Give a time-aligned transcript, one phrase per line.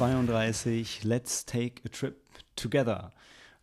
[0.00, 1.04] 132.
[1.04, 2.16] Let's take a trip
[2.54, 3.10] together.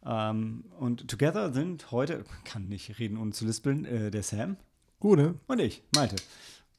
[0.06, 4.58] Ähm, und together sind heute, kann nicht reden ohne zu lispeln, äh, der Sam
[5.00, 5.36] Gute.
[5.48, 6.16] und ich, Malte.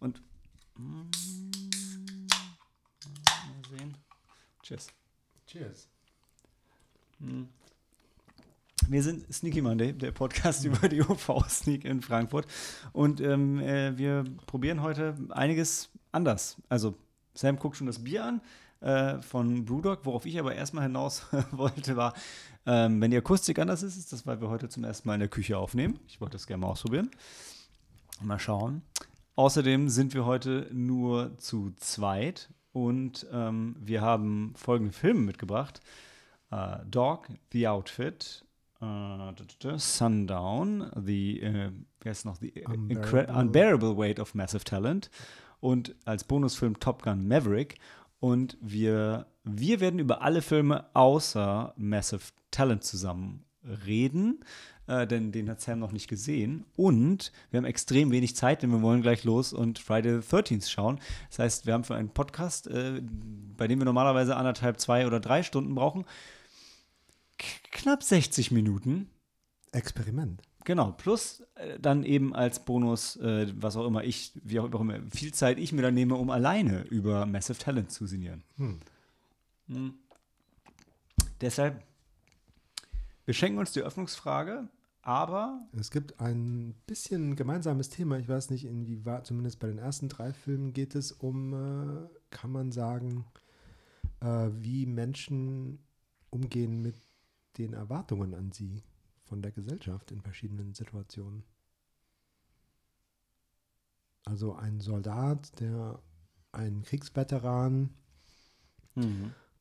[0.00, 0.20] Und
[0.76, 1.02] mm,
[3.16, 3.96] mal sehen.
[4.62, 4.88] Tschüss.
[5.46, 5.88] Cheers.
[8.88, 12.46] Wir sind Sneaky Monday, der Podcast über die OV-Sneak in Frankfurt.
[12.92, 16.56] Und ähm, äh, wir probieren heute einiges anders.
[16.68, 16.96] Also,
[17.34, 18.40] Sam guckt schon das Bier an
[18.84, 20.00] äh, von Brewdog.
[20.04, 22.12] Worauf ich aber erstmal hinaus wollte, war,
[22.66, 25.20] ähm, wenn die Akustik anders ist, ist das, weil wir heute zum ersten Mal in
[25.20, 25.98] der Küche aufnehmen.
[26.06, 27.10] Ich wollte das gerne mal ausprobieren.
[28.20, 28.82] Mal schauen.
[29.36, 35.80] Außerdem sind wir heute nur zu zweit und ähm, wir haben folgende Filme mitgebracht.
[36.50, 38.44] Äh, Dog, The Outfit,
[38.80, 42.74] äh, Sundown, The, äh, wie heißt noch, The Incre-
[43.26, 43.34] Unbearable.
[43.34, 45.10] Unbearable Weight of Massive Talent
[45.60, 47.78] und als Bonusfilm Top Gun Maverick.
[48.24, 54.42] Und wir, wir werden über alle Filme außer Massive Talent zusammen reden,
[54.86, 56.64] äh, denn den hat Sam noch nicht gesehen.
[56.74, 60.70] Und wir haben extrem wenig Zeit, denn wir wollen gleich los und Friday the 13th
[60.70, 61.00] schauen.
[61.28, 63.02] Das heißt, wir haben für einen Podcast, äh,
[63.58, 66.06] bei dem wir normalerweise anderthalb, zwei oder drei Stunden brauchen,
[67.72, 69.10] knapp 60 Minuten.
[69.70, 70.40] Experiment.
[70.64, 74.98] Genau, plus äh, dann eben als Bonus, äh, was auch immer ich, wie auch immer,
[75.10, 78.42] viel Zeit ich mir dann nehme, um alleine über Massive Talent zu sinnieren.
[78.56, 78.80] Hm.
[79.68, 79.94] Hm.
[81.40, 81.82] Deshalb,
[83.26, 84.68] wir schenken uns die Öffnungsfrage,
[85.02, 88.18] aber Es gibt ein bisschen gemeinsames Thema.
[88.18, 92.50] Ich weiß nicht, inwieweit, zumindest bei den ersten drei Filmen geht es um, äh, kann
[92.50, 93.26] man sagen,
[94.20, 95.78] äh, wie Menschen
[96.30, 96.96] umgehen mit
[97.58, 98.82] den Erwartungen an sie
[99.24, 101.44] von der Gesellschaft in verschiedenen Situationen.
[104.24, 106.00] Also ein Soldat, der
[106.52, 107.90] ein Kriegsveteran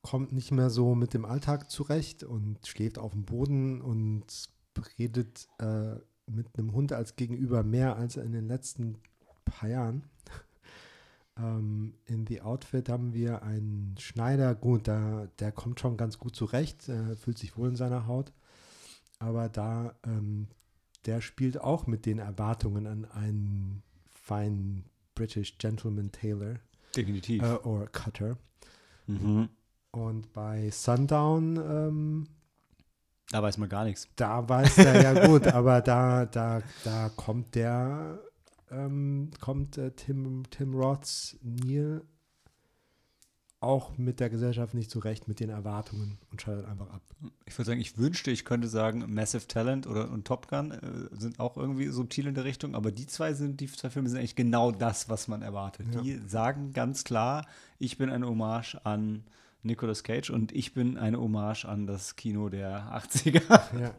[0.01, 4.25] kommt nicht mehr so mit dem Alltag zurecht und schläft auf dem Boden und
[5.00, 5.95] redet äh,
[6.28, 8.97] mit einem Hund als Gegenüber mehr als in den letzten
[9.45, 10.03] paar Jahren.
[11.38, 16.35] ähm, in The Outfit haben wir einen Schneider, gut, da, der kommt schon ganz gut
[16.35, 18.34] zurecht, äh, fühlt sich wohl in seiner Haut,
[19.19, 20.47] aber da, ähm,
[21.06, 24.85] der spielt auch mit den Erwartungen an einen feinen
[25.16, 26.56] British Gentleman Tailor
[26.96, 27.41] definitiv.
[27.44, 28.38] äh, oder Cutter.
[29.07, 29.50] Mhm.
[29.91, 32.28] Und bei Sundown, ähm,
[33.31, 34.07] Da weiß man gar nichts.
[34.16, 38.19] da weiß er ja gut, aber da, da, da kommt der,
[38.72, 42.01] ähm, kommt äh, Tim, Tim Roths Neil
[43.63, 47.01] auch mit der Gesellschaft nicht zurecht, mit den Erwartungen und schaltet einfach ab.
[47.46, 50.79] Ich würde sagen, ich wünschte, ich könnte sagen, Massive Talent oder und Top Gun äh,
[51.18, 54.19] sind auch irgendwie subtil in der Richtung, aber die zwei sind, die zwei Filme sind
[54.19, 55.88] eigentlich genau das, was man erwartet.
[55.94, 56.01] Ja.
[56.01, 57.46] Die sagen ganz klar,
[57.79, 59.24] ich bin eine Hommage an
[59.63, 63.62] Nicolas Cage und ich bin eine Hommage an das Kino der 80er.
[63.80, 63.94] Ja,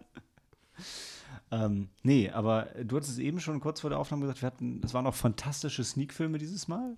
[1.50, 4.80] ähm, nee, aber du hattest es eben schon kurz vor der Aufnahme gesagt, wir hatten,
[4.84, 6.96] es waren auch fantastische Sneak-Filme dieses Mal.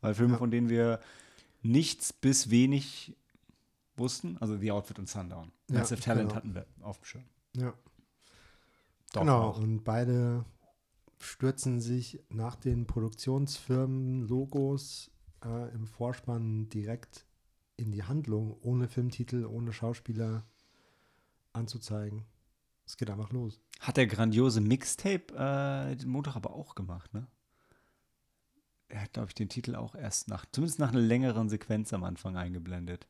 [0.00, 0.38] Weil Filme, Ja.
[0.38, 1.00] von denen wir
[1.62, 3.16] nichts bis wenig
[3.96, 5.52] wussten, also The Outfit und Sundown.
[5.68, 6.36] Ja, Massive Talent genau.
[6.36, 7.24] hatten wir auf dem Schirm.
[7.56, 7.74] ja.
[9.12, 9.48] Doch genau.
[9.48, 9.58] auch.
[9.58, 10.44] Und beide
[11.18, 15.10] stürzen sich nach den Produktionsfirmen-Logos
[15.44, 17.24] äh, im Vorspann direkt
[17.76, 20.44] in die Handlung, ohne Filmtitel, ohne Schauspieler
[21.52, 22.26] anzuzeigen.
[22.84, 23.60] Es geht einfach los.
[23.80, 27.26] Hat der grandiose Mixtape äh, den Montag aber auch gemacht, ne?
[28.88, 32.04] Er hat, glaube ich, den Titel auch erst nach, zumindest nach einer längeren Sequenz am
[32.04, 33.06] Anfang eingeblendet.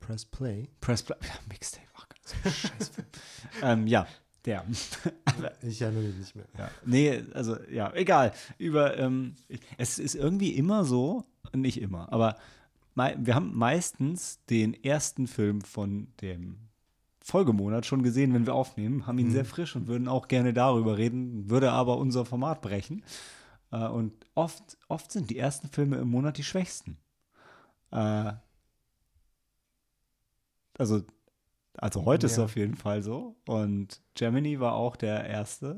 [0.00, 0.68] Press Play.
[0.80, 3.06] Press Play, ja, Mixtape, ach so Scheißfilm.
[3.62, 4.06] ähm, ja,
[4.44, 4.64] der.
[5.62, 6.46] Ich erinnere mich nicht mehr.
[6.56, 6.70] Ja.
[6.86, 8.32] Nee, also ja, egal.
[8.56, 9.34] Über, ähm,
[9.76, 12.36] es ist irgendwie immer so, nicht immer, aber
[12.94, 16.56] wir haben meistens den ersten Film von dem
[17.20, 19.32] Folgemonat schon gesehen, wenn wir aufnehmen, haben ihn Mhm.
[19.32, 23.02] sehr frisch und würden auch gerne darüber reden, würde aber unser Format brechen.
[23.76, 26.96] Äh, und oft, oft sind die ersten Filme im Monat die schwächsten.
[27.90, 28.32] Äh,
[30.78, 31.02] also,
[31.78, 32.44] also heute ist es Ja.
[32.44, 33.36] auf jeden Fall so.
[33.46, 35.76] Und Germany war auch der erste.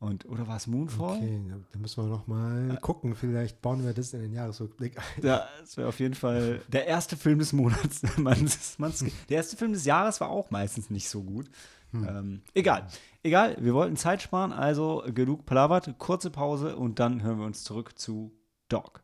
[0.00, 1.16] Und, oder war es Moonfall?
[1.16, 3.16] Okay, ja, da müssen wir noch mal gucken.
[3.16, 5.24] Vielleicht bauen wir das in den Jahresrückblick ein.
[5.24, 8.02] Ja, das wäre auf jeden Fall der erste Film des Monats.
[9.28, 11.50] der erste Film des Jahres war auch meistens nicht so gut.
[11.92, 12.86] Ähm, egal,
[13.22, 17.64] egal, wir wollten Zeit sparen, also genug palavert, kurze Pause und dann hören wir uns
[17.64, 18.32] zurück zu
[18.68, 19.00] Dog.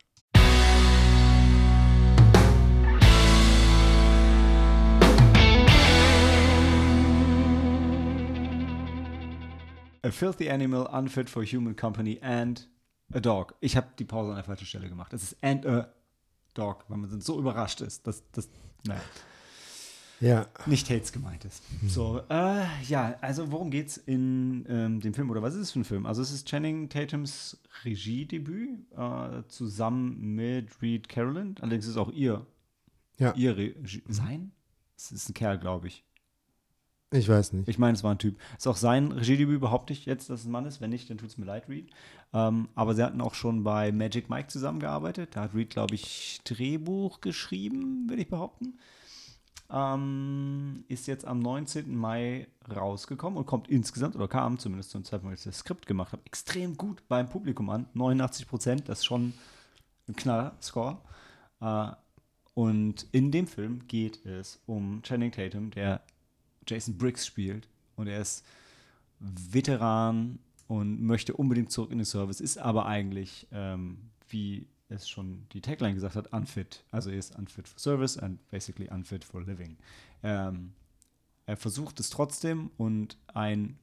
[10.03, 12.69] A filthy animal unfit for human company and
[13.11, 13.55] a dog.
[13.59, 15.11] Ich habe die Pause an der falschen Stelle gemacht.
[15.13, 15.91] Es ist and a
[16.53, 18.47] dog, weil man so überrascht ist, dass das,
[18.85, 19.01] naja.
[20.21, 20.47] Ja.
[20.65, 21.61] Nicht Hates gemeint ist.
[21.87, 25.79] So, äh, ja, also worum geht's in ähm, dem Film oder was ist es für
[25.81, 26.05] ein Film?
[26.05, 31.55] Also es ist Channing Tatums Regiedebüt äh, zusammen mit Reed Carolyn.
[31.59, 32.45] Allerdings ist es auch ihr,
[33.17, 33.33] Ja.
[33.35, 34.51] ihr Regie, sein?
[34.97, 36.03] Es ist ein Kerl, glaube ich.
[37.11, 37.67] Ich weiß nicht.
[37.69, 38.37] Ich meine, es war ein Typ.
[38.57, 40.81] Ist auch sein Regiedebüt, behaupte ich jetzt, dass es ein Mann ist.
[40.81, 41.89] Wenn nicht, dann tut es mir leid, Reed.
[42.33, 45.35] Ähm, aber sie hatten auch schon bei Magic Mike zusammengearbeitet.
[45.35, 48.79] Da hat Reed, glaube ich, Drehbuch geschrieben, würde ich behaupten.
[49.71, 51.95] Ähm, ist jetzt am 19.
[51.95, 56.11] Mai rausgekommen und kommt insgesamt, oder kam zumindest zum Zeitpunkt, als ich das Skript gemacht
[56.11, 57.87] habe, extrem gut beim Publikum an.
[57.93, 59.33] 89 Prozent, das ist schon
[60.07, 60.97] ein Knaller-Score.
[61.61, 61.91] Äh,
[62.53, 66.01] und in dem Film geht es um Channing Tatum, der
[66.67, 67.67] Jason Briggs spielt.
[67.95, 68.45] Und er ist
[69.19, 75.47] Veteran und möchte unbedingt zurück in den Service, ist aber eigentlich, ähm, wie es schon
[75.51, 76.83] die Tagline gesagt hat, unfit.
[76.91, 79.77] Also er ist unfit for service and basically unfit for living.
[80.23, 80.73] Ähm,
[81.45, 83.77] er versucht es trotzdem und ein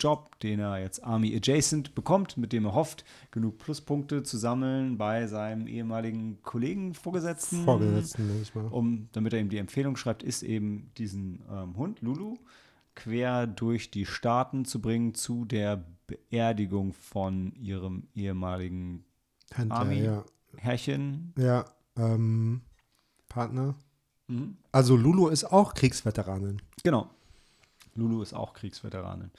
[0.00, 4.96] Job, den er jetzt Army Adjacent bekommt, mit dem er hofft, genug Pluspunkte zu sammeln
[4.96, 8.66] bei seinem ehemaligen Kollegen, Vorgesetzten, Vorgesetzten, ich mal.
[8.66, 12.36] um, damit er ihm die Empfehlung schreibt, ist eben diesen ähm, Hund, Lulu,
[12.94, 19.04] quer durch die Staaten zu bringen zu der Beerdigung von ihrem ehemaligen
[19.56, 20.02] Hunter, Army.
[20.02, 20.24] ja.
[20.56, 21.32] Herrchen.
[21.38, 21.64] Ja,
[21.96, 22.62] ähm,
[23.28, 23.74] Partner.
[24.26, 24.56] Mhm.
[24.72, 27.08] Also Lulu ist auch Kriegsveteranin Genau.
[27.94, 29.30] Lulu ist auch Kriegsveteranin.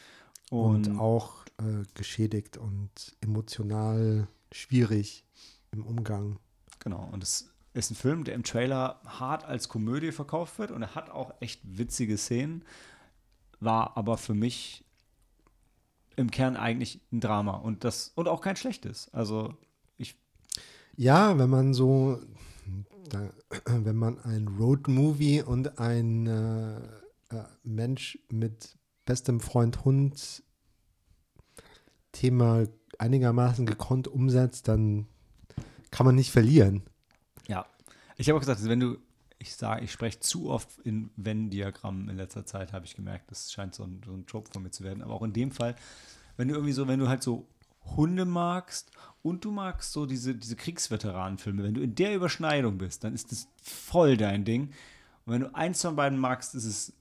[0.52, 2.90] und, Und, auch äh, geschädigt und
[3.22, 5.26] emotional schwierig
[5.72, 6.40] im Umgang.
[6.80, 7.08] genau.
[7.12, 10.96] Und es ist ein Film, der im Trailer hart als Komödie verkauft wird und er
[10.96, 12.66] hat auch echt witzige Szenen,
[13.60, 14.84] war aber für mich
[16.16, 19.14] im Kern eigentlich ein Drama und das und auch kein schlechtes.
[19.14, 19.54] Also
[21.00, 22.20] Ja, wenn man so,
[23.08, 23.30] da,
[23.66, 26.76] wenn man ein Road-Movie und ein äh,
[27.30, 30.44] äh, Mensch mit bestem Freund Hund
[32.12, 32.66] Thema
[32.98, 35.08] einigermaßen gekonnt umsetzt, dann
[35.90, 36.84] kann man nicht verlieren.
[37.48, 37.66] Ja.
[38.18, 38.98] Ich habe auch gesagt, wenn du,
[39.38, 43.54] ich sage, ich spreche zu oft in Venn-Diagrammen in letzter Zeit, habe ich gemerkt, das
[43.54, 45.02] scheint so ein, so ein Trope von mir zu werden.
[45.02, 45.78] Aber auch in dem Fall,
[46.36, 47.48] wenn du irgendwie so, wenn du halt so
[47.96, 48.92] Hunde magst
[49.22, 53.32] und du magst so diese, diese Kriegsveteranenfilme, wenn du in der Überschneidung bist, dann ist
[53.32, 54.72] das voll dein Ding.
[55.26, 56.94] Und wenn du eins von beiden magst, ist es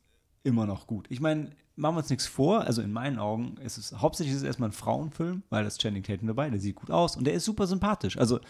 [0.42, 1.06] immer noch gut.
[1.10, 4.42] Ich meine, machen wir uns nichts vor, also in meinen Augen ist es hauptsächlich ist
[4.42, 7.34] es erstmal ein Frauenfilm, weil das Channing Tatum dabei, der sieht gut aus und der
[7.34, 8.18] ist super sympathisch.
[8.18, 8.40] Also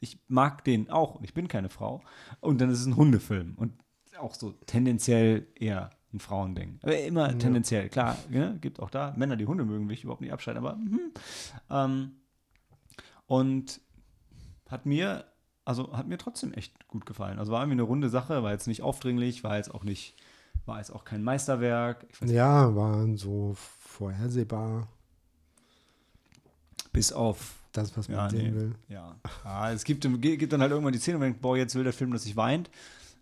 [0.00, 2.02] ich mag den auch ich bin keine Frau.
[2.40, 3.72] Und dann ist es ein Hundefilm und
[4.18, 6.78] auch so tendenziell eher ein Frauending.
[6.82, 7.34] Aber immer Ja.
[7.38, 10.64] tendenziell, klar, ja, gibt auch da Männer, die Hunde mögen, will ich überhaupt nicht abschalten,
[10.64, 11.00] aber mhm.
[11.70, 12.12] ähm,
[13.26, 13.80] und
[14.68, 15.24] hat mir,
[15.64, 17.38] also hat mir trotzdem echt gut gefallen.
[17.38, 20.14] Also war irgendwie eine runde Sache, war jetzt nicht aufdringlich, war jetzt auch nicht,
[20.66, 22.06] war jetzt auch kein Meisterwerk.
[22.24, 24.88] Ja, waren so vorhersehbar,
[26.92, 28.60] bis auf das, was man Ja, sehen nee.
[28.60, 28.74] will.
[28.88, 31.74] Ja, ja es gibt, gibt dann halt irgendwann die Szene, wo man denkt, boah, jetzt
[31.74, 32.70] will der Film, dass ich weint.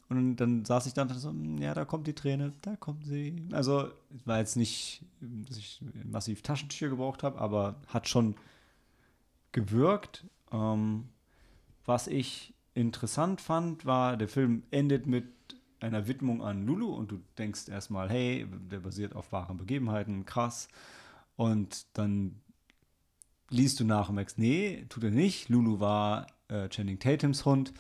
[0.09, 2.77] Und dann saß ich da und dachte so, hm, ja, da kommt die Träne, da
[2.77, 3.37] kommt sie.
[3.53, 3.91] Also,
[4.25, 8.35] war jetzt nicht, dass ich massiv Taschentücher gebraucht habe, aber hat schon
[9.53, 10.27] gewirkt.
[10.53, 11.09] Ähm,
[11.85, 15.27] was ich interessant fand, war, der Film endet mit
[15.81, 20.69] einer Widmung an Lulu und du denkst erstmal, hey, der basiert auf wahren Begebenheiten, krass.
[21.37, 22.41] Und dann
[23.51, 25.49] liest du nach und merkst, nee, tut er nicht.
[25.49, 27.73] Lulu war äh, Channing Tatums Hund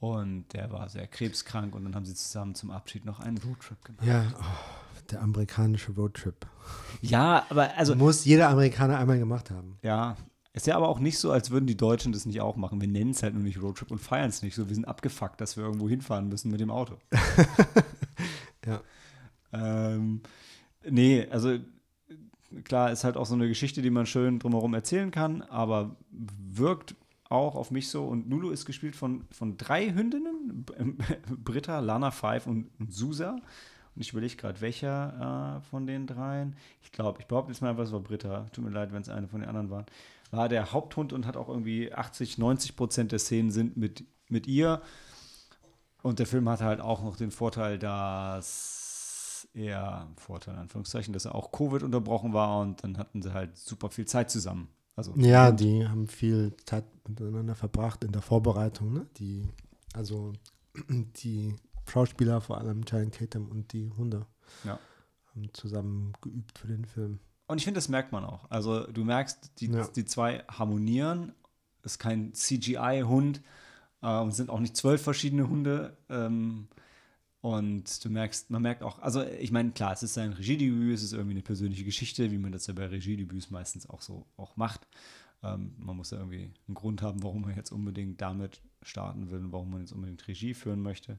[0.00, 3.84] und der war sehr krebskrank und dann haben sie zusammen zum Abschied noch einen Roadtrip
[3.84, 4.06] gemacht.
[4.06, 6.46] Ja, oh, der amerikanische Roadtrip.
[7.02, 9.78] Ja, aber also, Muss jeder Amerikaner einmal gemacht haben.
[9.82, 10.16] ja,
[10.52, 12.80] ist ja aber auch nicht so, als würden die Deutschen das nicht auch machen.
[12.80, 14.68] Wir nennen es halt nur nicht Roadtrip und feiern es nicht so.
[14.68, 16.96] Wir sind abgefuckt, dass wir irgendwo hinfahren müssen mit dem Auto.
[18.66, 18.82] Ja.
[19.52, 20.20] Ähm,
[20.88, 21.58] nee, also
[22.64, 26.94] klar, ist halt auch so eine Geschichte, die man schön drumherum erzählen kann, aber wirkt
[27.30, 28.04] auch auf mich so.
[28.04, 30.66] Und Lulu ist gespielt von, von drei Hündinnen:
[31.44, 33.38] Britta, Lana Five und, und Susa.
[33.94, 36.56] Und ich überlege gerade, welcher äh, von den dreien.
[36.82, 38.46] Ich glaube, ich behaupte jetzt mal einfach, es war Britta.
[38.52, 39.86] Tut mir leid, wenn es eine von den anderen war.
[40.30, 44.46] War der Haupthund und hat auch irgendwie 80, 90 Prozent der Szenen sind mit, mit
[44.46, 44.82] ihr.
[46.02, 51.24] Und der Film hat halt auch noch den Vorteil, dass er, Vorteil in Anführungszeichen, dass
[51.24, 54.68] er auch Covid unterbrochen war und dann hatten sie halt super viel Zeit zusammen.
[54.96, 58.92] Also Ja, die haben viel Zeit miteinander verbracht in der Vorbereitung.
[58.92, 59.06] Ne?
[59.16, 59.46] Die,
[59.94, 60.32] also
[60.88, 61.54] die
[61.88, 64.26] Schauspieler, vor allem Channing Tatum und die Hunde,
[64.64, 64.78] Ja.
[65.34, 67.18] haben zusammen geübt für den Film.
[67.46, 68.48] Und ich finde, das merkt man auch.
[68.50, 69.86] Also du merkst, die, Ja.
[69.88, 71.32] die zwei harmonieren
[71.82, 73.42] ist kein CGI-Hund
[74.02, 75.96] äh, und sind auch nicht zwölf verschiedene Hunde.
[76.08, 76.68] Ähm,
[77.40, 81.02] und du merkst, man merkt auch, also ich meine, klar, es ist sein Regiedebüt, es
[81.02, 84.56] ist irgendwie eine persönliche Geschichte, wie man das ja bei Regiedebüts meistens auch so auch
[84.56, 84.86] macht.
[85.42, 89.40] Ähm, man muss ja irgendwie einen Grund haben, warum man jetzt unbedingt damit starten will,
[89.50, 91.18] warum man jetzt unbedingt Regie führen möchte.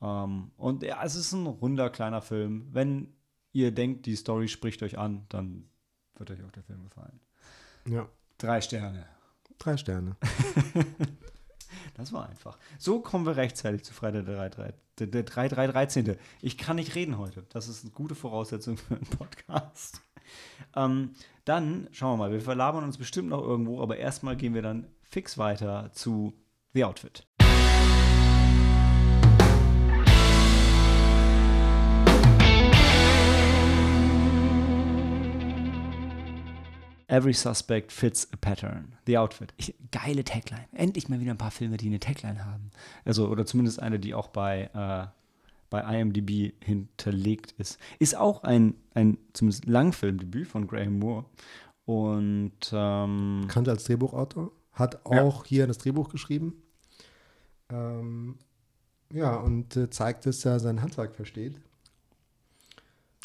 [0.00, 2.68] Ähm, und ja, es ist ein runder kleiner Film.
[2.72, 3.12] Wenn
[3.52, 5.68] ihr denkt, die Story spricht euch an, dann
[6.14, 7.20] wird euch auch der Film gefallen.
[7.86, 8.08] Ja.
[8.38, 9.06] Drei Sterne.
[9.58, 10.16] Drei Sterne.
[11.94, 12.58] Das war einfach.
[12.78, 16.16] So kommen wir rechtzeitig zu Freitag der 3.13.
[16.40, 17.44] Ich kann nicht reden heute.
[17.50, 20.02] Das ist eine gute Voraussetzung für einen Podcast.
[20.76, 21.12] Ähm,
[21.44, 22.32] dann schauen wir mal.
[22.32, 26.34] Wir verlabern uns bestimmt noch irgendwo, aber erstmal gehen wir dann fix weiter zu
[26.72, 27.26] The Outfit.
[37.10, 38.94] Every suspect fits a pattern.
[39.04, 39.52] The Outfit.
[39.56, 40.68] Ich, geile Tagline.
[40.72, 42.70] Endlich mal wieder ein paar Filme, die eine Tagline haben.
[43.04, 45.08] Also, oder zumindest eine, die auch bei, äh,
[45.70, 47.80] bei IMDb hinterlegt ist.
[47.98, 51.24] Ist auch ein, ein zumindest Langfilmdebüt von Graham Moore.
[51.84, 54.52] Und ähm, Bekannt als Drehbuchautor.
[54.72, 55.48] Hat auch ja.
[55.48, 56.62] hier das Drehbuch geschrieben.
[57.70, 58.38] Ähm,
[59.12, 61.60] ja, und äh, zeigt, dass er sein Handwerk versteht.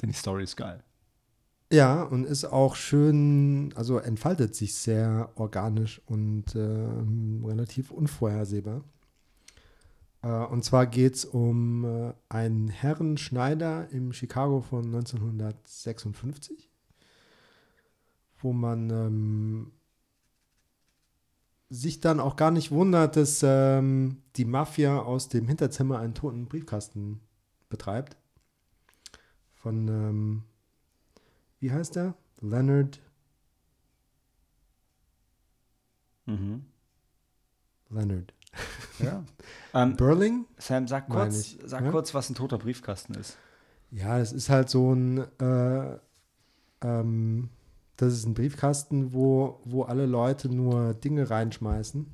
[0.01, 0.83] Denn die Story ist geil.
[1.71, 6.59] Ja, und ist auch schön, also entfaltet sich sehr organisch und äh,
[7.47, 8.83] relativ unvorhersehbar.
[10.21, 16.69] Äh, und zwar geht es um äh, einen Herrenschneider im Chicago von 1956,
[18.37, 19.71] wo man ähm,
[21.69, 26.45] sich dann auch gar nicht wundert, dass ähm, die Mafia aus dem Hinterzimmer einen toten
[26.45, 27.21] Briefkasten
[27.69, 28.17] betreibt.
[29.55, 30.43] Von ähm,
[31.65, 32.13] wie heißt er?
[32.41, 33.01] Leonard.
[36.27, 36.67] Mhm.
[37.89, 38.35] Leonard.
[38.99, 39.25] Ja.
[39.73, 40.45] ähm, Burling?
[40.59, 41.89] Sam, sag kurz, sag ja?
[41.89, 43.37] kurz, was ein toter Briefkasten ist.
[43.89, 45.97] Ja, das ist halt so ein, äh,
[46.81, 47.49] ähm,
[47.97, 52.13] das ist ein Briefkasten, wo, wo alle Leute nur Dinge reinschmeißen.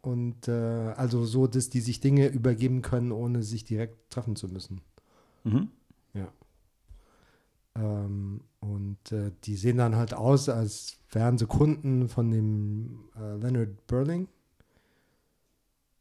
[0.00, 4.46] Und äh, also so, dass die sich Dinge übergeben können, ohne sich direkt treffen zu
[4.46, 4.80] müssen.
[5.42, 5.72] Mhm.
[7.74, 13.36] Ähm, und äh, die sehen dann halt aus, als wären sie Kunden von dem äh,
[13.36, 14.28] Leonard Burling.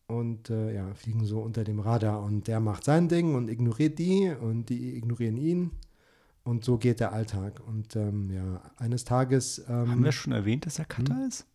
[0.08, 2.22] Und äh, ja, fliegen so unter dem Radar.
[2.22, 5.72] Und der macht sein Ding und ignoriert die und die ignorieren ihn.
[6.44, 7.62] Und so geht der Alltag.
[7.66, 9.60] Und ähm, ja, eines Tages.
[9.70, 11.28] Ähm, Haben wir schon erwähnt, dass er Cutter hm?
[11.28, 11.46] ist?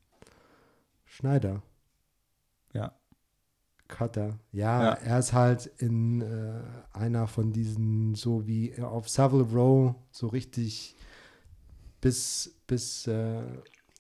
[1.05, 1.63] Schneider.
[2.73, 2.93] Ja.
[3.89, 4.39] Cutter.
[4.53, 6.61] Ja, ja, er ist halt in äh,
[6.93, 10.97] einer von diesen, so wie auf Savile Row, so richtig
[12.01, 13.43] bis, bis, äh,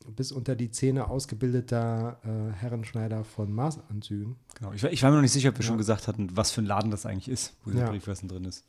[0.09, 4.37] bis unter die Zähne ausgebildeter äh, Herrenschneider von Maßanzügen.
[4.55, 4.73] Genau.
[4.73, 5.69] Ich, ich, war mir noch nicht sicher, ob wir ja.
[5.69, 7.91] schon gesagt hatten, was für ein Laden das eigentlich ist, wo der ja.
[7.91, 8.65] Briefkasten drin ist.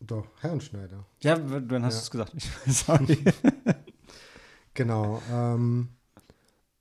[0.00, 1.06] Doch, Herrenschneider.
[1.22, 2.32] Ja, dann hast du es gesagt.
[2.66, 3.18] sorry.
[4.74, 5.22] genau.
[5.32, 5.88] Ähm,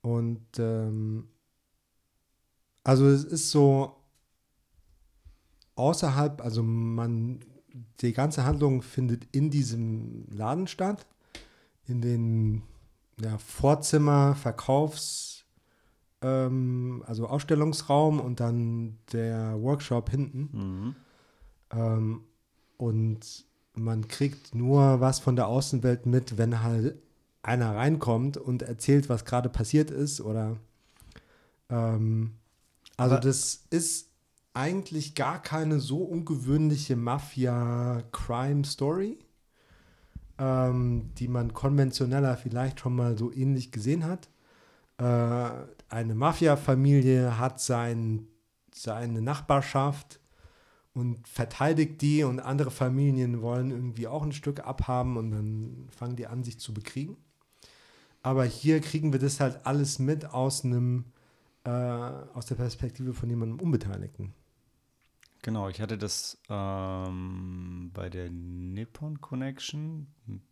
[0.02, 1.30] und ähm,
[2.86, 3.98] also es ist so
[5.76, 7.40] außerhalb, also man,
[8.00, 11.06] die ganze Handlung findet in diesem Laden statt,
[11.88, 12.62] in den
[13.20, 15.46] ja, Vorzimmer, Verkaufs,
[16.22, 20.50] ähm, also Ausstellungsraum und dann der Workshop hinten.
[20.54, 20.96] Mhm.
[21.72, 22.22] Ähm,
[22.78, 27.02] und man kriegt nur was von der Außenwelt mit, wenn halt
[27.42, 30.58] einer reinkommt und erzählt, was gerade passiert ist oder
[31.70, 32.36] ähm,
[32.98, 34.12] also das ist
[34.54, 39.18] eigentlich gar keine so ungewöhnliche Mafia-Crime-Story,
[40.38, 44.30] ähm, die man konventioneller vielleicht schon mal so ähnlich gesehen hat.
[44.98, 45.50] Äh,
[45.90, 48.30] eine Mafia-Familie hat sein,
[48.74, 50.22] seine Nachbarschaft
[50.94, 56.16] und verteidigt die und andere Familien wollen irgendwie auch ein Stück abhaben und dann fangen
[56.16, 57.18] die an, sich zu bekriegen.
[58.24, 61.04] Aber hier kriegen wir das halt alles mit aus einem
[61.66, 64.34] äh, aus der Perspektive von jemandem Unbeteiligten.
[65.42, 70.08] Genau, ich hatte das ähm, bei der Nippon Connection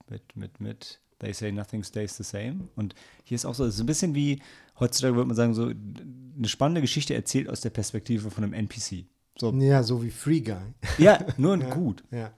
[0.07, 2.67] mit, mit, mit They Say Nothing Stays the Same.
[2.75, 2.93] Und
[3.23, 4.41] hier ist auch so, es ist ein bisschen wie,
[4.79, 9.05] heutzutage würde man sagen, so eine spannende Geschichte erzählt aus der Perspektive von einem NPC.
[9.39, 9.51] So.
[9.53, 10.75] Ja, so wie Free Guy.
[10.99, 12.03] Ja, nur ja, gut.
[12.11, 12.31] Ja.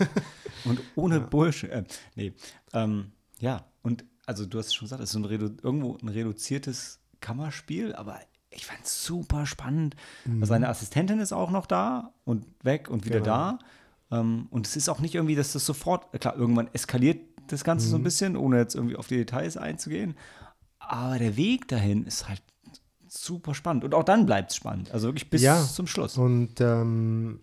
[0.64, 1.20] und ohne ja.
[1.20, 1.70] Bullshit.
[1.70, 1.84] Äh,
[2.14, 2.32] nee.
[2.72, 5.30] Ähm, ja, und also du hast schon gesagt, es ist so ein
[5.62, 9.96] irgendwo ein reduziertes Kammerspiel, aber ich fand es super spannend.
[10.26, 10.44] Mhm.
[10.44, 13.26] Seine Assistentin ist auch noch da und weg und wieder genau.
[13.26, 13.58] da.
[14.10, 17.86] Ähm, und es ist auch nicht irgendwie, dass das sofort, klar, irgendwann eskaliert das Ganze
[17.86, 17.90] mhm.
[17.90, 18.04] so ein mhm.
[18.04, 20.14] bisschen, ohne jetzt irgendwie auf die Details einzugehen.
[20.78, 22.42] Aber der Weg dahin ist halt
[23.08, 23.84] super spannend.
[23.84, 24.92] Und auch dann bleibt es spannend.
[24.92, 25.62] Also wirklich bis Ja.
[25.64, 26.18] zum Schluss.
[26.18, 27.40] Und ähm,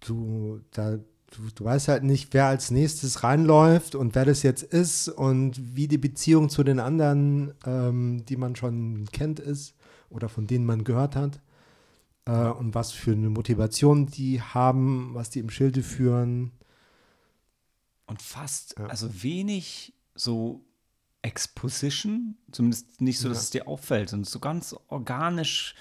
[0.00, 0.98] du, da,
[1.36, 5.76] du, du weißt halt nicht, wer als nächstes reinläuft und wer das jetzt ist und
[5.76, 9.74] wie die Beziehung zu den anderen, ähm, die man schon kennt, ist
[10.10, 11.40] oder von denen man gehört hat.
[12.26, 16.52] Äh, und was für eine Motivation die haben, was die im Schilde führen.
[18.06, 18.86] Und fast, Ja.
[18.86, 20.64] also wenig so
[21.22, 23.42] Exposition, zumindest nicht so, dass Ja.
[23.44, 25.74] es dir auffällt, sondern so ganz organisch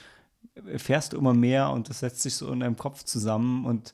[0.65, 3.93] erfährst du immer mehr und das setzt sich so in deinem Kopf zusammen und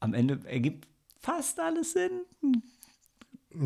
[0.00, 0.88] am Ende ergibt
[1.20, 2.22] fast alles Sinn.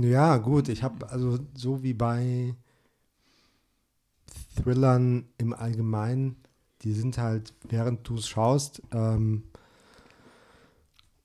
[0.03, 2.55] Ja, gut, ich habe also so wie bei
[4.57, 6.37] Thrillern im Allgemeinen,
[6.83, 9.45] die sind halt, während du es schaust, ähm,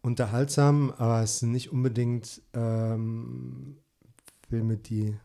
[0.02, 3.78] unterhaltsam, aber es sind nicht unbedingt ähm,
[4.50, 5.16] Filme, die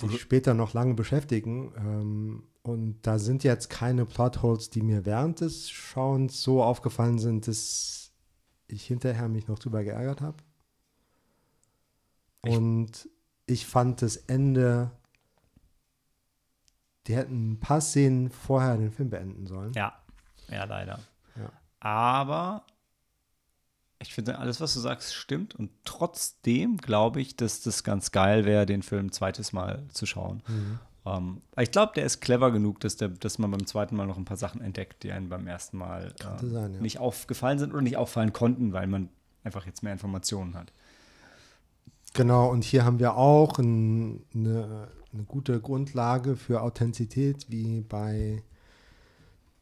[0.00, 1.72] dich später noch lange beschäftigen.
[1.76, 7.46] Ähm, und da sind jetzt keine Plotholes, die mir während des Schauens so aufgefallen sind,
[7.48, 7.99] dass
[8.70, 10.36] ich hinterher mich noch drüber geärgert habe.
[12.42, 13.08] Und
[13.46, 14.90] ich fand das Ende,
[17.06, 19.72] die hätten ein paar Szenen vorher den Film beenden sollen.
[19.74, 20.00] Ja,
[20.48, 21.00] ja, leider.
[21.36, 21.52] Ja.
[21.80, 22.64] Aber
[24.02, 25.54] ich finde, alles, was du sagst, stimmt.
[25.54, 30.06] Und trotzdem glaube ich, dass das ganz geil wäre, den Film ein zweites Mal zu
[30.06, 30.42] schauen.
[30.48, 30.78] Mhm.
[31.06, 34.18] Ähm, ich glaube, der ist clever genug, dass, der, dass man beim zweiten Mal noch
[34.18, 36.80] ein paar Sachen entdeckt, die einem beim ersten Mal ähm, sein, ja.
[36.80, 39.08] nicht aufgefallen sind oder nicht auffallen konnten, weil man
[39.44, 40.72] einfach jetzt mehr Informationen hat.
[42.12, 48.42] Genau, und hier haben wir auch ein, eine, eine gute Grundlage für Authentizität, wie bei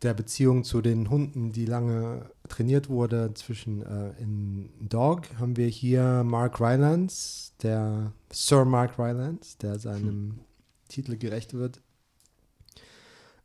[0.02, 5.66] der Beziehung zu den Hunden, die lange trainiert wurde zwischen äh, in Dog, haben wir
[5.66, 10.40] hier Mark Rylance, der Sir Mark Rylance, der seinem
[10.88, 11.81] Titel gerecht wird,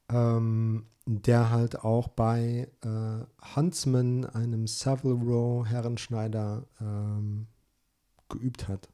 [0.10, 7.48] ähm, der halt auch bei äh, Huntsman, einem Savile Row Herrenschneider, ähm,
[8.30, 8.90] geübt hat.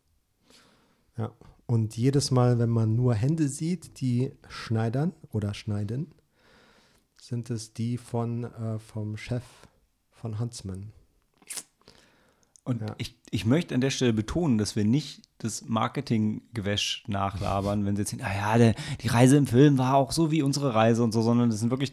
[1.18, 1.32] Ja.
[1.66, 6.16] Und jedes Mal, wenn man nur Hände sieht, die schneidern oder schneiden,
[7.22, 9.44] sind es die von äh, vom Chef
[10.10, 10.92] von Huntsman.
[12.64, 12.96] Und Ja.
[12.98, 18.02] ich, ich möchte an der Stelle betonen, dass wir nicht das Marketinggewäsch nachlabern, wenn sie
[18.02, 21.04] jetzt sagen, ah ja, der, die Reise im Film war auch so wie unsere Reise
[21.04, 21.92] und so, sondern das sind wirklich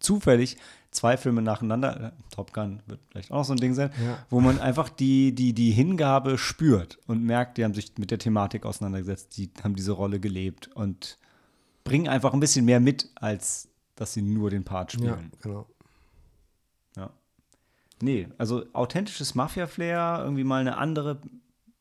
[0.00, 0.56] zufällig
[0.90, 2.12] zwei Filme nacheinander.
[2.14, 4.18] Äh, Top Gun wird vielleicht auch noch so ein Ding sein, Ja.
[4.30, 8.18] wo man einfach die, die, die Hingabe spürt und merkt, die haben sich mit der
[8.18, 11.18] Thematik auseinandergesetzt, die haben diese Rolle gelebt und
[11.84, 15.32] bringen einfach ein bisschen mehr mit, als dass sie nur den Part Ja, spielen.
[15.42, 15.66] genau.
[18.00, 21.20] Nee, also authentisches Mafia-Flair, irgendwie mal eine andere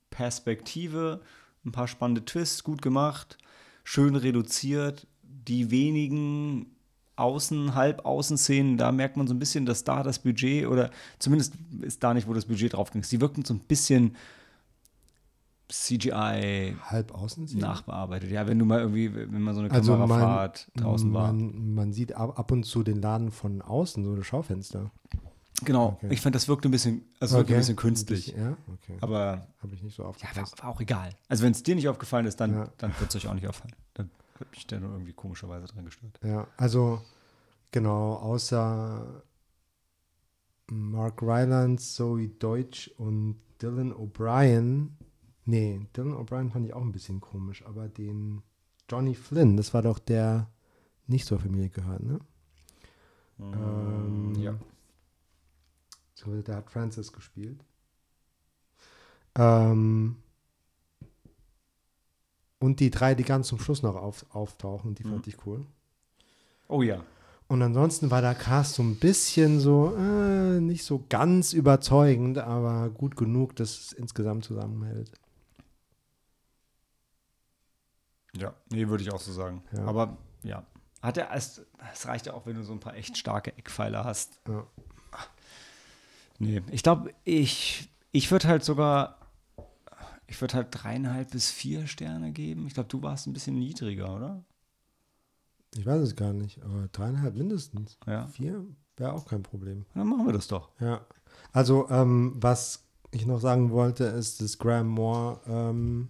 [0.10, 1.22] Perspektive,
[1.66, 3.38] ein paar spannende Twists, gut gemacht,
[3.84, 5.06] schön reduziert.
[5.22, 6.76] Die wenigen
[7.18, 12.04] Außen-, Halb-Außen-Szenen, da merkt man so ein bisschen, dass da das Budget, oder zumindest ist
[12.04, 13.02] da nicht, wo das Budget drauf ging.
[13.02, 14.16] Die wirkten so ein bisschen
[15.70, 18.32] CGI Halb außen nachbearbeitet.
[18.32, 21.34] Ja, wenn du mal irgendwie, wenn man so eine Also man- Kamerafahrt draußen war.
[21.34, 24.92] Man, man sieht ab, ab und zu den Laden von außen, so das Schaufenster.
[25.64, 26.14] Genau, Okay.
[26.14, 28.28] ich fand, das wirkte ein bisschen, also wirkte ein bisschen künstlich.
[28.28, 28.98] Ja, okay.
[29.02, 31.10] Aber Habe ich nicht so Ja, war, war auch egal.
[31.28, 32.70] Also wenn es dir nicht aufgefallen ist, dann, Ja.
[32.78, 33.76] dann wird es euch auch nicht auffallen.
[33.96, 36.20] Dann wird mich der nur irgendwie komischerweise dran gestört.
[36.24, 37.02] Ja, also
[37.72, 39.24] genau, außer
[40.70, 44.90] Mark Rylance, Zoe Deutsch und Dylan O'Brien.
[45.46, 48.44] Nee, Dylan O'Brien fand ich auch ein bisschen komisch, aber den
[48.90, 50.50] Johnny Flynn, das war doch der
[51.08, 52.20] nicht zur Familie gehört, ne?
[53.40, 54.56] Ähm, ja.
[56.26, 57.64] Der hat Francis gespielt.
[59.36, 60.18] Ähm,
[62.60, 65.66] und die drei, die ganz zum Schluss noch auf, auftauchen, die fand ich cool.
[66.68, 67.04] Oh ja.
[67.48, 72.90] Und ansonsten war der Cast so ein bisschen so, äh, nicht so ganz überzeugend, aber
[72.90, 75.12] gut genug, dass es insgesamt zusammenhält.
[78.36, 79.64] Ja, nee, würde ich auch so sagen.
[79.72, 79.86] Ja.
[79.86, 80.66] Aber ja.
[81.02, 81.62] Hat er, es,
[81.94, 84.42] es reicht ja auch, wenn du so ein paar echt starke Eckpfeiler hast.
[84.48, 84.66] Ja.
[86.40, 89.18] Nee, ich glaube, ich, ich würde halt sogar,
[90.28, 92.68] ich würde halt dreieinhalb bis vier Sterne geben.
[92.68, 94.44] Ich glaube, du warst ein bisschen niedriger, oder?
[95.76, 97.98] Ich weiß es gar nicht, aber dreieinhalb mindestens.
[98.06, 98.28] Ja.
[98.28, 98.66] Vier
[98.98, 99.86] wäre auch kein Problem.
[99.94, 100.72] Dann machen wir das doch.
[100.80, 101.06] Ja.
[101.52, 106.10] Also, ähm, was ich noch sagen wollte, ist, dass Graham Moore ähm,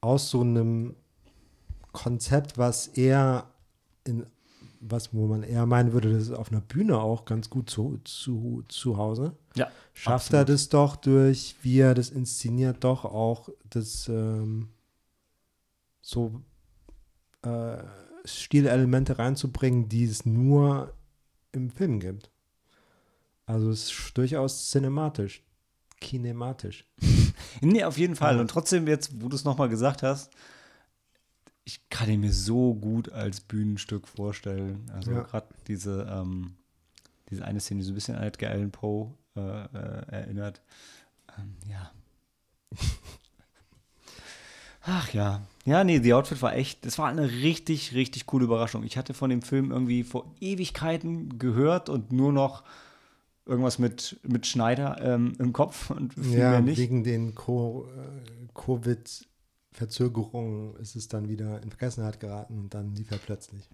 [0.00, 0.96] aus so einem
[1.92, 3.50] Konzept, was eher
[4.04, 4.26] in
[4.80, 8.00] was, wo man eher meinen würde, das ist auf einer Bühne auch ganz gut zu,
[8.04, 9.36] zu, zu Hause.
[9.54, 9.70] Ja.
[9.92, 14.70] Schafft er das doch durch, wie er das inszeniert, doch auch das ähm,
[16.00, 16.42] so
[17.42, 17.76] äh,
[18.24, 20.94] Stilelemente reinzubringen, die es nur
[21.52, 22.30] im Film gibt.
[23.46, 25.42] Also es ist durchaus cinematisch,
[26.00, 26.86] kinematisch.
[27.62, 28.38] Nee, auf jeden Fall.
[28.38, 30.30] Und trotzdem, jetzt, wo du es nochmal gesagt hast,
[31.70, 34.90] ich kann ihn mir so gut als Bühnenstück vorstellen.
[34.92, 35.22] Also Ja.
[35.22, 36.54] gerade diese, ähm,
[37.30, 40.60] diese eine Szene, die so ein bisschen an Edgar Allan Poe äh, äh, erinnert.
[41.38, 41.92] Ähm, ja.
[44.82, 45.42] Ach ja.
[45.66, 48.82] Ja, nee, The Outfit war echt, das war eine richtig, richtig coole Überraschung.
[48.82, 52.64] Ich hatte von dem Film irgendwie vor Ewigkeiten gehört und nur noch
[53.46, 56.78] irgendwas mit, mit Schneider ähm, im Kopf und viel Ja, mehr nicht.
[56.78, 58.48] wegen den Co äh,
[59.72, 63.68] Covid-Verzögerungen ist es dann wieder in Vergessenheit geraten und dann lief er plötzlich.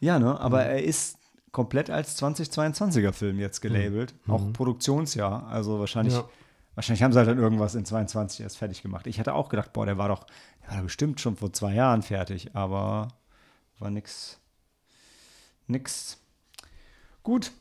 [0.00, 0.38] Ja, ne?
[0.40, 0.70] Aber Mhm.
[0.70, 1.18] er ist
[1.52, 4.14] komplett als 2022er Film jetzt gelabelt.
[4.26, 4.32] Mhm.
[4.32, 5.46] Auch Produktionsjahr.
[5.48, 6.28] Also wahrscheinlich, Ja.
[6.74, 9.06] wahrscheinlich haben sie halt dann irgendwas in 22 erst fertig gemacht.
[9.06, 10.26] Ich hatte auch gedacht, boah, der war doch,
[10.62, 13.08] der war doch bestimmt schon vor zwei Jahren fertig, aber
[13.78, 14.38] war nix.
[15.66, 16.18] Nix.
[17.22, 17.52] Gut.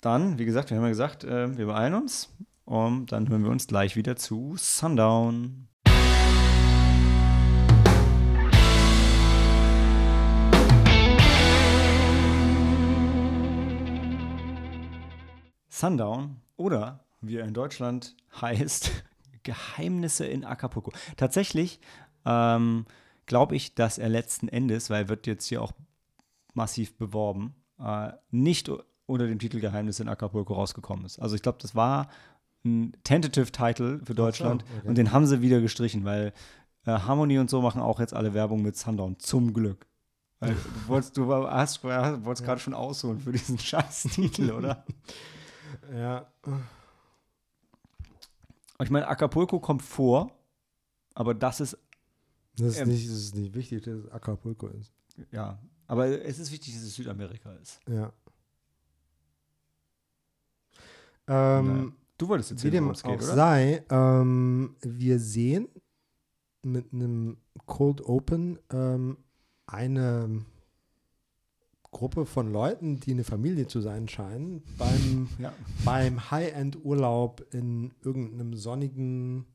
[0.00, 2.30] Dann, wie gesagt, wir haben ja gesagt, äh, wir beeilen uns.
[2.64, 5.66] Und dann hören wir uns gleich wieder zu Sundown.
[15.80, 18.90] Sundown oder wie er in Deutschland heißt,
[19.42, 20.92] Geheimnisse in Acapulco.
[21.16, 21.80] Tatsächlich
[22.26, 22.84] ähm,
[23.26, 25.72] glaube ich, dass er letzten Endes, weil er wird jetzt hier auch
[26.52, 28.70] massiv beworben, äh, nicht
[29.06, 31.18] unter dem Titel Geheimnisse in Acapulco rausgekommen ist.
[31.18, 32.08] Also ich glaube, das war
[32.64, 34.88] ein Tentative Title für Deutschland okay.
[34.88, 36.34] und den haben sie wieder gestrichen, weil
[36.84, 39.86] äh, Harmony und so machen auch jetzt alle Werbung mit Sundown, zum Glück.
[40.40, 44.84] Weil du wolltest, du hast, wolltest gerade schon ausholen für diesen Scheiß-Titel, oder?
[45.92, 46.32] Ja,
[48.82, 50.30] Ich meine, Acapulco kommt vor,
[51.14, 51.76] aber das ist,
[52.56, 52.88] das ist, Ähm.
[52.88, 54.92] nicht, das ist nicht wichtig, dass es Acapulco ist.
[55.32, 57.80] ja, aber es ist wichtig, dass es Südamerika ist.
[57.88, 58.12] Ja.
[61.26, 63.34] Ähm, Du wolltest Wie erzählen, dem auch geht, oder?
[63.34, 65.68] sei, ähm, wir sehen
[66.62, 69.16] mit einem Cold Open ähm,
[69.66, 70.44] eine
[71.92, 75.52] Gruppe von Leuten, die eine Familie zu sein scheinen, beim, Ja.
[75.84, 79.46] beim High-End-Urlaub in irgendeinem sonnigen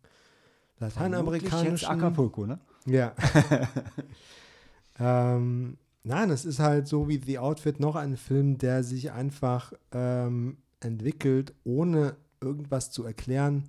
[0.79, 2.59] lateinamerikanischen Acapulco, ne?
[2.85, 3.13] ja.
[4.99, 9.73] ähm, nein, es ist halt so wie The Outfit noch ein Film, der sich einfach
[9.91, 13.63] ähm, entwickelt, ohne irgendwas zu erklären,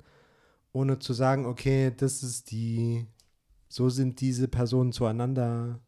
[0.73, 3.07] ohne zu sagen, okay, das ist die,
[3.69, 5.79] so sind diese Personen zueinander.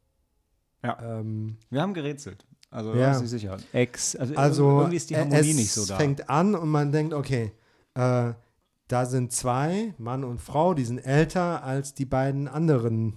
[0.83, 1.19] Ja.
[1.19, 2.47] Ähm, Wir haben gerätselt.
[2.71, 3.13] Also, Ja.
[3.13, 3.57] ist nicht sicher.
[3.73, 5.97] Ex, also, also irgendwie ist die äh, Harmonie es nicht so da.
[5.97, 7.53] fängt an und man denkt, okay,
[7.95, 8.33] äh,
[8.89, 13.17] da sind zwei, Mann und Frau, die sind älter als die beiden anderen.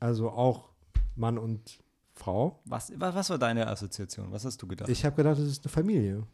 [0.00, 0.68] Also auch
[1.16, 1.78] Mann und
[2.14, 2.60] Frau.
[2.66, 4.30] Was, wa- was war deine Assoziation?
[4.32, 4.88] Was hast du gedacht?
[4.88, 6.24] Ich, Ich habe gedacht, das ist eine Familie.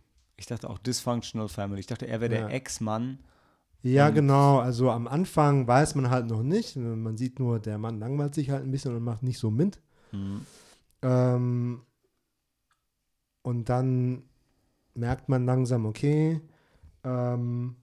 [0.49, 1.81] dachte auch Dysfunctional Family.
[1.81, 2.41] Ich dachte, er wäre Ja.
[2.47, 3.19] der Ex-Mann.
[3.83, 4.59] Ja, genau.
[4.59, 6.75] Also am Anfang weiß man halt noch nicht.
[6.77, 9.81] Man sieht nur, der Mann langweilt sich halt ein bisschen und macht nicht so mit.
[10.11, 10.41] Hm.
[11.03, 11.83] Ähm,
[13.49, 14.25] und dann
[14.93, 16.43] merkt man langsam, okay,
[17.03, 17.77] ähm,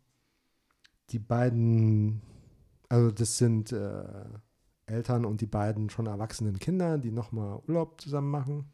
[1.09, 2.21] die beiden,
[2.87, 4.03] also das sind äh,
[4.85, 8.65] Eltern und die beiden schon erwachsenen Kinder, die nochmal Urlaub zusammen machen.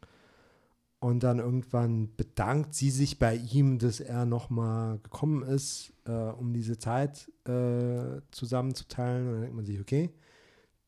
[1.00, 6.52] Und dann irgendwann bedankt sie sich bei ihm, dass er nochmal gekommen ist, äh, um
[6.52, 9.28] diese Zeit äh, zusammenzuteilen.
[9.28, 10.10] Und dann denkt man sich, okay,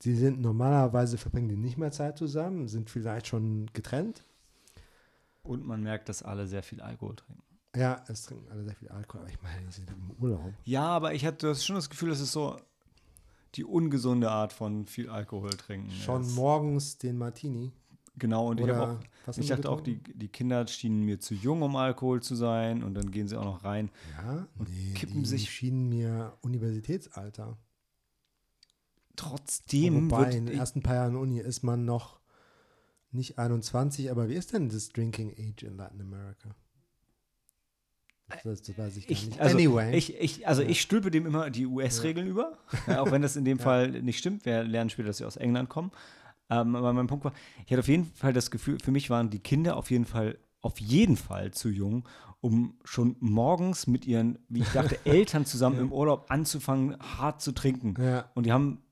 [0.02, 4.22] sie sind normalerweise verbringen die nicht mehr Zeit zusammen, sind vielleicht schon getrennt.
[5.44, 7.42] Und man merkt, dass alle sehr viel Alkohol trinken.
[7.76, 10.52] Ja, es trinken alle sehr viel Alkohol, aber ich meine, die sind im Urlaub.
[10.64, 12.56] Ja, aber ich hatte schon das Gefühl, das ist so
[13.56, 15.90] die ungesunde Art von viel Alkohol trinken.
[15.90, 16.34] Schon Jetzt.
[16.34, 17.72] morgens den Martini.
[18.16, 21.18] Genau, und ich, Oder auch, ich haben sie dachte auch, die, die Kinder schienen mir
[21.18, 22.84] zu jung, um Alkohol zu sein.
[22.84, 23.90] Und dann gehen sie auch noch rein.
[24.16, 27.58] Ja, und nee, kippen die sich- schienen mir Universitätsalter.
[29.16, 32.18] Trotzdem Wobei, wird in den ich, ersten paar Jahren Uni ist man noch
[33.14, 36.50] nicht 21, aber wie ist denn das Drinking Age in Latin America?
[38.42, 39.40] Das, das weiß ich gar ich, nicht.
[39.40, 39.94] also, anyway.
[39.96, 40.68] ich, ich, also Ja.
[40.68, 43.64] ich stülpe dem immer die US-Regeln über, ja, auch wenn das in dem Ja.
[43.64, 44.44] Fall nicht stimmt.
[44.46, 45.90] Wir lernen später, dass sie aus England kommen.
[46.50, 47.32] Ähm, aber mein Punkt war,
[47.64, 50.38] ich hatte auf jeden Fall das Gefühl, für mich waren die Kinder auf jeden Fall,
[50.62, 52.08] auf jeden Fall zu jung,
[52.40, 55.82] um schon morgens mit ihren, wie ich dachte, Eltern zusammen Ja.
[55.82, 57.94] im Urlaub anzufangen, hart zu trinken.
[58.02, 58.82] ja, Und die haben,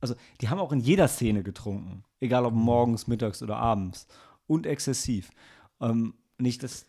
[0.00, 2.04] also die haben auch in jeder Szene getrunken.
[2.20, 4.06] Egal ob morgens, mittags oder abends.
[4.46, 5.30] Und exzessiv.
[5.80, 6.86] Ähm, nicht, dass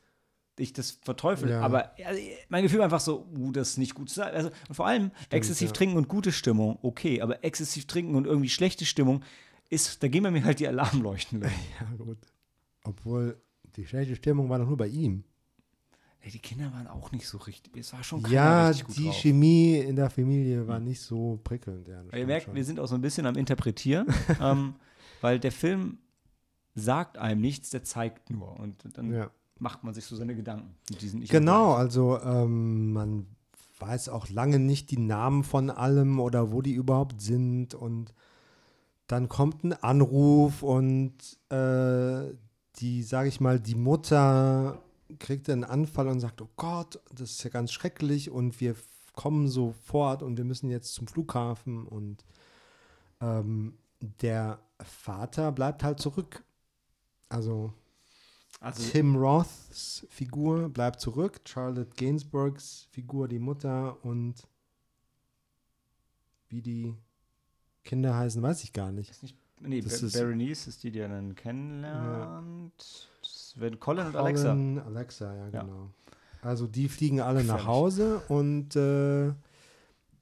[0.57, 1.61] ich das verteufel, Ja.
[1.61, 2.09] aber ja,
[2.49, 4.35] mein Gefühl war einfach so, uh, das ist nicht gut zu sagen.
[4.35, 5.73] Also, und vor allem exzessiv ja.
[5.73, 9.23] trinken und gute Stimmung, okay, aber exzessiv trinken und irgendwie schlechte Stimmung,
[9.69, 11.49] ist, da gehen bei mir halt die Alarmleuchten los.
[11.79, 12.17] Ja, gut.
[12.83, 13.41] Obwohl,
[13.75, 15.23] die schlechte Stimmung war doch nur bei ihm.
[16.19, 17.75] Ey, die Kinder waren auch nicht so richtig.
[17.77, 19.15] Es war schon keiner Ja, richtig gut die drauf.
[19.15, 21.87] Chemie in der Familie war nicht so prickelnd.
[21.87, 22.55] Ja, Ihr stimmt merkt, schon.
[22.55, 24.05] wir sind auch so ein bisschen am Interpretieren,
[24.41, 24.75] ähm,
[25.21, 25.99] weil der Film
[26.75, 28.59] sagt einem nichts, der zeigt nur.
[28.59, 29.31] Und dann ja.
[29.59, 33.27] macht man sich so seine Gedanken mit diesen Ich Genau, also ähm, man
[33.79, 38.13] weiß auch lange nicht die Namen von allem oder wo die überhaupt sind und
[39.07, 41.15] dann kommt ein Anruf und
[41.49, 42.33] äh,
[42.77, 44.81] die, sage ich mal, die Mutter
[45.19, 48.75] kriegt einen Anfall und sagt, oh Gott, das ist ja ganz schrecklich und wir
[49.13, 52.23] kommen sofort und wir müssen jetzt zum Flughafen und
[53.19, 53.77] ähm,
[54.21, 56.43] der Vater bleibt halt zurück.
[57.29, 57.73] Also
[58.59, 64.47] Also, Tim Roths Figur bleibt zurück, Charlotte Gainsbourgs Figur, die Mutter und
[66.49, 66.95] wie die
[67.83, 69.09] Kinder heißen, weiß ich gar nicht.
[69.09, 73.09] ist nicht, nee, Das Ber- ist- Berenice ist die, die er dann kennenlernt.
[73.21, 74.49] Das werden Colin und Alexa.
[74.49, 75.61] Colin, Alexa, ja, Ja.
[75.61, 75.89] genau.
[76.41, 77.67] Also die fliegen alle nach Gefährlich.
[77.67, 79.33] Hause und äh,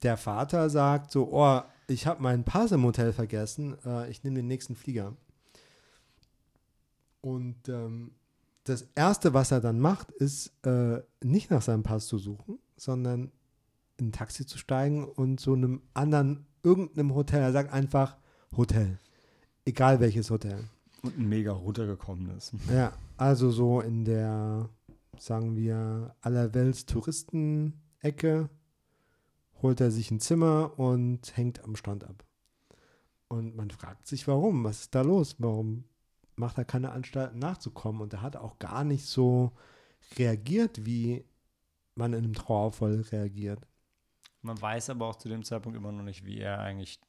[0.04, 4.38] der Vater sagt so, oh, ich habe meinen Pass im Hotel vergessen, äh, ich nehme
[4.38, 5.16] den nächsten Flieger.
[7.22, 8.12] Und ähm,
[8.64, 13.32] das Erste, was er dann macht, ist äh, nicht nach seinem Pass zu suchen, sondern
[13.98, 18.18] in ein Taxi zu steigen und zu einem anderen, irgendeinem Hotel, er sagt einfach
[18.56, 19.00] Hotel.
[19.66, 20.70] Egal welches Hotel.
[21.02, 22.54] Und ein mega runtergekommenes.
[22.74, 24.70] Ja, also so in der,
[25.18, 28.50] sagen wir, allerwelts Touristen-Ecke
[29.62, 32.24] holt er sich ein Zimmer und hängt am Strand ab.
[33.28, 34.64] Und man fragt sich, warum?
[34.64, 35.36] Was ist da los?
[35.40, 35.84] Warum
[36.36, 38.02] macht er keine Anstalten nachzukommen?
[38.02, 39.52] Und er hat auch gar nicht so
[40.18, 41.26] reagiert, wie
[41.96, 43.60] man in einem Trauerfall reagiert.
[44.42, 47.00] Man weiß aber auch zu dem Zeitpunkt immer noch nicht, wie er eigentlich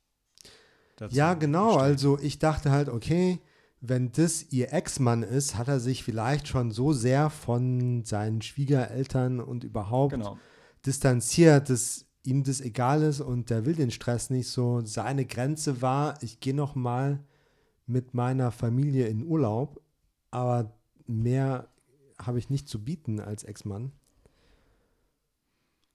[0.97, 1.71] dazu Ja, genau.
[1.73, 1.83] steht.
[1.83, 3.39] Also ich dachte halt, okay,
[3.81, 9.41] wenn das ihr Ex-Mann ist, hat er sich vielleicht schon so sehr von seinen Schwiegereltern
[9.41, 10.37] und überhaupt Genau.
[10.85, 14.81] distanziert, dass ihm das egal ist und der will den Stress nicht so.
[14.85, 17.21] Seine Grenze war, ich gehe noch mal
[17.87, 19.81] mit meiner Familie in Urlaub,
[20.31, 20.73] aber
[21.07, 21.69] mehr
[22.21, 23.93] habe ich nicht zu bieten als Ex-Mann.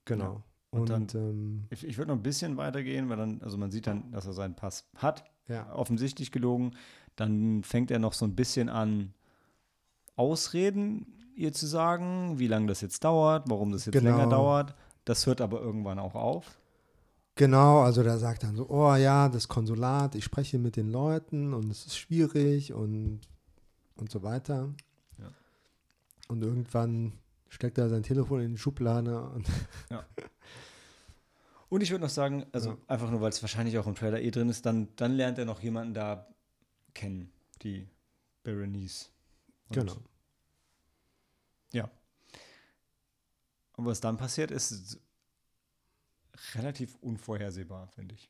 [0.06, 0.44] Genau.
[0.72, 3.72] Und Und, dann- ähm, Ich, ich würde noch ein bisschen weitergehen, weil dann, also man
[3.72, 6.72] sieht dann, dass er seinen Pass hat, ja, offensichtlich gelogen.
[7.16, 9.14] Dann fängt er noch so ein bisschen an,
[10.18, 14.12] Ausreden ihr zu sagen, wie lange das jetzt dauert, warum das jetzt Genau.
[14.18, 14.76] länger dauert.
[15.06, 16.58] Das hört aber irgendwann auch auf.
[17.36, 21.54] Genau, also der sagt dann so, oh ja, das Konsulat, ich spreche mit den Leuten
[21.54, 23.22] und es ist schwierig und,
[23.98, 24.74] und so weiter.
[25.20, 25.32] Ja.
[26.30, 27.14] Und irgendwann
[27.50, 29.48] steckt er sein Telefon in die Schublade und
[31.68, 32.78] Und ich würde noch sagen, also Ja.
[32.88, 35.46] einfach nur, weil es wahrscheinlich auch im Trailer eh drin ist, dann, dann lernt er
[35.46, 36.28] noch jemanden da
[36.94, 37.32] kennen,
[37.64, 37.88] die
[38.44, 39.10] Berenice.
[39.70, 39.96] Und genau.
[43.78, 45.00] Und was dann passiert, ist
[46.56, 48.30] relativ unvorhersehbar, finde ich.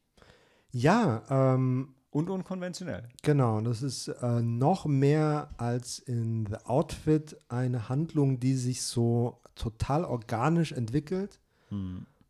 [0.71, 3.07] Ja, ähm, Und unkonventionell.
[3.23, 9.39] genau, das ist äh, noch mehr als in The Outfit eine Handlung, die sich so
[9.55, 11.39] total organisch entwickelt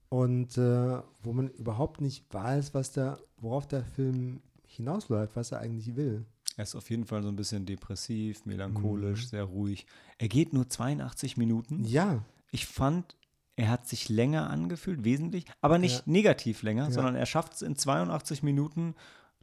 [0.10, 5.60] und äh, wo man überhaupt nicht weiß, was der, worauf der Film hinausläuft, was er
[5.60, 6.25] eigentlich will.
[6.58, 9.28] Er ist auf jeden Fall so ein bisschen depressiv, melancholisch, Mhm.
[9.28, 9.86] sehr ruhig.
[10.17, 11.84] Er geht nur 82 Minuten.
[11.84, 12.23] Ja,
[12.56, 13.15] Ich fand,
[13.58, 16.04] er hat sich länger angefühlt, wesentlich, aber nicht Ja.
[16.06, 16.91] negativ länger, Ja.
[16.91, 18.96] sondern er schafft es in 82 Minuten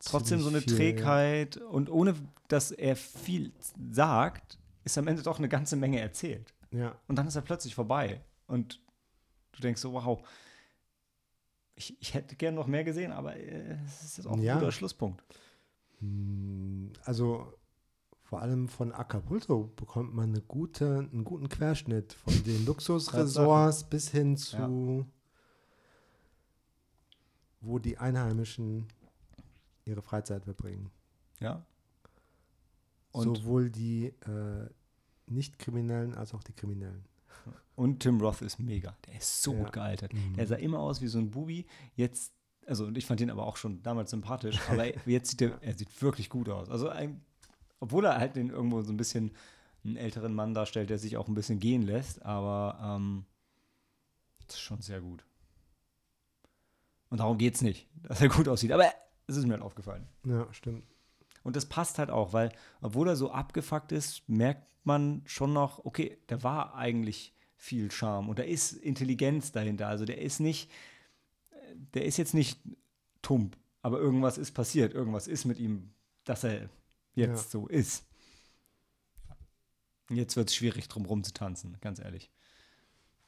[0.05, 0.95] trotzdem so eine Ziemlich viel, ja.
[0.97, 2.15] Trägheit und ohne
[2.49, 3.53] dass er viel
[3.91, 6.55] sagt, ist am Ende doch eine ganze Menge erzählt.
[6.71, 6.95] ja.
[7.07, 8.21] Und dann ist er plötzlich vorbei.
[8.47, 8.81] Und
[9.53, 10.27] du denkst so, wow,
[11.75, 14.55] ich, ich hätte gern noch mehr gesehen, aber äh, es ist jetzt auch ein Ja.
[14.55, 15.23] guter Schlusspunkt.
[16.01, 17.53] Hm, Also
[18.33, 24.09] vor allem von Acapulco bekommt man eine gute, einen guten Querschnitt von den Luxusresorts bis
[24.09, 25.05] hin zu,
[27.61, 28.89] wo die Einheimischen
[29.85, 30.91] ihre Freizeit verbringen.
[31.41, 31.63] Ja.
[33.11, 34.67] Und, Sowohl die äh,
[35.27, 37.05] Nicht-Kriminellen als auch die Kriminellen.
[37.75, 38.97] und Tim Roth ist mega.
[39.09, 39.59] Der ist so Ja.
[39.65, 40.15] gut gealtert.
[40.15, 40.37] Mhm.
[40.37, 41.67] Der sah immer aus wie so ein Bubi.
[41.97, 42.33] Jetzt,
[42.67, 45.75] also und ich fand ihn aber auch schon damals sympathisch, aber jetzt sieht er, er
[45.75, 46.71] sieht wirklich gut aus.
[46.71, 47.21] Also ein,
[47.83, 49.33] obwohl er halt den irgendwo so ein bisschen
[49.85, 53.25] einen älteren Mann darstellt, der sich auch ein bisschen gehen lässt, aber ähm,
[54.47, 55.25] das ist schon sehr gut.
[57.11, 58.71] Und darum geht es nicht, dass er gut aussieht.
[58.71, 58.85] Aber
[59.27, 60.07] es ist mir halt aufgefallen.
[60.25, 60.85] Ja, stimmt.
[61.43, 65.85] Und das passt halt auch, weil, obwohl er so abgefuckt ist, merkt man schon noch,
[65.85, 69.89] okay, der war eigentlich viel Charme und da ist Intelligenz dahinter.
[69.89, 70.71] Also der ist nicht,
[71.95, 72.61] der ist jetzt nicht
[73.23, 75.91] tump, aber irgendwas ist passiert, irgendwas ist mit ihm
[76.25, 76.69] dass er
[77.15, 78.05] jetzt so ist.
[80.11, 82.31] Jetzt wird es schwierig, drum zu tanzen, ganz ehrlich.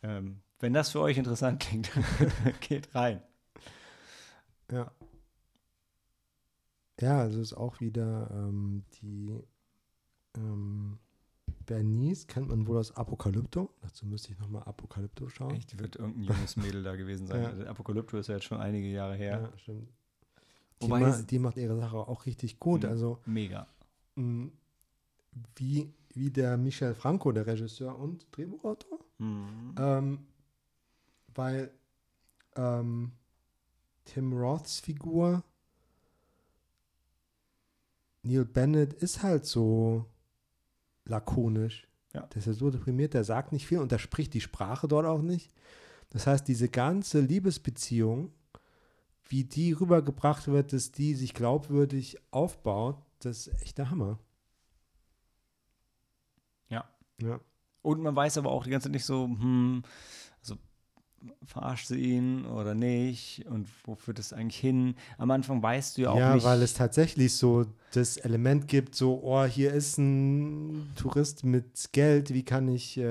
[0.03, 1.90] Ähm, wenn das für euch interessant klingt,
[2.61, 3.23] geht rein.
[4.70, 4.92] Ja.
[7.01, 9.42] Ja, also ist auch wieder ähm, die
[10.37, 10.99] ähm,
[11.66, 13.70] Bernice kennt man wohl aus Apokalypto.
[13.81, 15.55] Dazu müsste ich nochmal Apokalypto schauen.
[15.55, 17.42] Echt, wird irgendein junges Mädel da gewesen sein.
[17.42, 17.49] Ja.
[17.49, 19.51] Also Apokalypto ist ja jetzt schon einige Jahre her.
[19.53, 19.88] Ja, stimmt.
[20.83, 22.83] Die, Wobei ma die macht ihre Sache auch richtig gut.
[22.83, 22.88] Mhm.
[22.88, 23.66] Also Mega.
[24.16, 28.98] Wie, wie der Michel Franco, der Regisseur und Drehbuchautor.
[29.18, 29.74] Mhm.
[29.79, 30.18] Ähm,
[31.35, 31.70] weil
[32.57, 33.12] ähm,
[34.05, 35.42] Tim Roths Figur
[38.22, 40.07] Neil Bennett ist halt so
[41.05, 41.87] lakonisch.
[42.14, 42.22] Ja.
[42.22, 45.05] Der ist ja so deprimiert, der sagt nicht viel und der spricht die Sprache dort
[45.05, 45.53] auch nicht.
[46.11, 48.33] Das heißt, diese ganze Liebesbeziehung,
[49.29, 54.18] wie die rübergebracht wird, dass die sich glaubwürdig aufbaut, das ist echt der Hammer.
[56.68, 56.84] Ja.
[57.20, 57.40] Ja.
[57.82, 59.82] Und man weiß aber auch die ganze Zeit nicht so, hm,
[60.40, 60.56] also
[61.44, 64.94] verarscht sie ihn oder nicht und wo führt es eigentlich hin?
[65.18, 66.44] Am Anfang weißt du ja auch ja, nicht.
[66.44, 72.32] weil es tatsächlich so das Element gibt, so, oh, hier ist ein Tourist mit Geld,
[72.32, 73.04] wie kann ich, äh,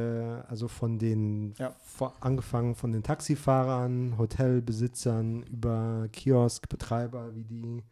[0.47, 1.75] also von den, Ja.
[1.83, 7.83] vor, angefangen von den Taxifahrern, Hotelbesitzern, über Kioskbetreiber, wie die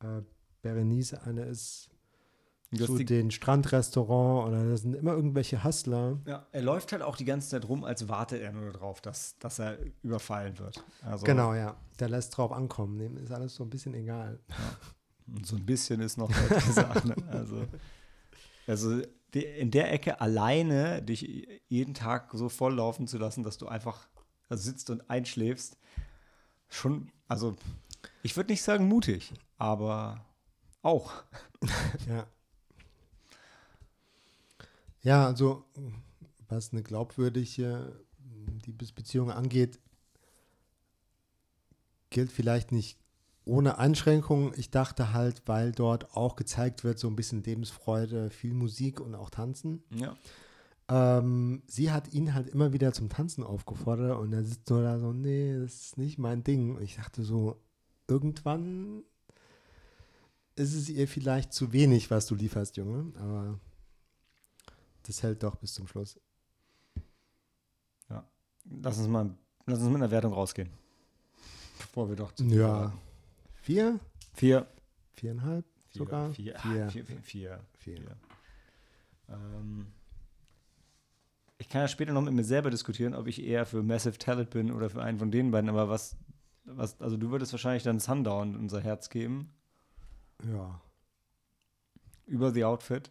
[0.00, 0.22] äh,
[0.62, 1.90] Berenice eine ist,
[2.74, 6.18] Du hast zu den Strandrestaurant oder das sind immer irgendwelche Hustler.
[6.26, 9.38] Ja, er läuft halt auch die ganze Zeit rum, als warte er nur darauf, dass,
[9.38, 10.82] dass er überfallen wird.
[11.02, 11.76] Also, Genau, ja.
[12.00, 12.98] Der lässt drauf ankommen.
[12.98, 14.40] Dem ist alles so ein bisschen egal.
[15.26, 17.04] Und so ein bisschen ist noch nett gesagt.
[17.04, 17.14] Ne?
[17.30, 17.66] Also,
[18.66, 24.08] also in der Ecke alleine dich jeden Tag so volllaufen zu lassen, dass du einfach
[24.48, 25.76] da sitzt und einschläfst,
[26.68, 27.54] schon, also
[28.22, 30.24] ich würde nicht sagen mutig, aber
[30.82, 31.12] auch.
[32.08, 32.26] Ja.
[35.02, 35.64] Ja, also
[36.48, 38.04] was eine glaubwürdige
[38.66, 39.80] Liebesbeziehung angeht,
[42.10, 42.98] gilt vielleicht nicht
[43.44, 44.52] ohne Einschränkungen.
[44.56, 49.14] Ich dachte halt, weil dort auch gezeigt wird, so ein bisschen Lebensfreude, viel Musik und
[49.14, 49.82] auch Tanzen.
[49.94, 50.16] Ja.
[50.88, 54.98] Ähm, sie hat ihn halt immer wieder zum Tanzen aufgefordert und er sitzt nur da
[54.98, 56.76] so, nee, das ist nicht mein Ding.
[56.76, 57.60] Und ich dachte so,
[58.08, 59.02] irgendwann
[60.56, 63.12] ist es ihr vielleicht zu wenig, was du lieferst, Junge.
[63.18, 63.58] Aber
[65.04, 66.18] das hält doch bis zum Schluss.
[68.64, 69.34] Lass uns mal
[69.66, 70.70] lass uns mit einer Wertung rausgehen.
[71.78, 72.92] Bevor wir doch zu Ja.
[73.60, 73.98] Vier?
[74.34, 74.66] Vier.
[75.14, 76.32] Viereinhalb Vier, sogar?
[76.32, 76.58] Vier.
[76.58, 76.90] Vier.
[76.90, 77.60] Vier, vier, vier.
[77.78, 77.96] Vier.
[77.96, 78.16] Vier.
[79.28, 79.92] Ähm,
[81.58, 84.50] ich kann ja später noch mit mir selber diskutieren, ob ich eher für Massive Talent
[84.50, 86.16] bin oder für einen von den beiden, aber was,
[86.64, 89.52] was also du würdest wahrscheinlich dann Sundown unser Herz geben,
[90.50, 90.80] Ja.
[92.26, 93.10] über The Outfit.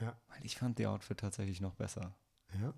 [0.00, 0.16] Ja.
[0.28, 2.14] Weil ich fand The Outfit tatsächlich noch besser.
[2.60, 2.74] Ja.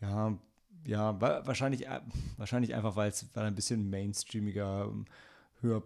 [0.00, 0.38] Ja,
[0.84, 2.00] ja, wa- wahrscheinlich, äh,
[2.36, 5.04] wahrscheinlich einfach, weil er ein bisschen mainstreamiger, ähm,
[5.60, 5.82] höher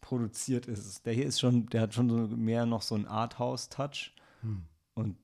[0.00, 1.06] produziert ist.
[1.06, 4.12] Der hier ist schon, der hat schon so mehr noch so einen Arthouse-Touch.
[4.42, 4.64] Hm.
[4.94, 5.16] Und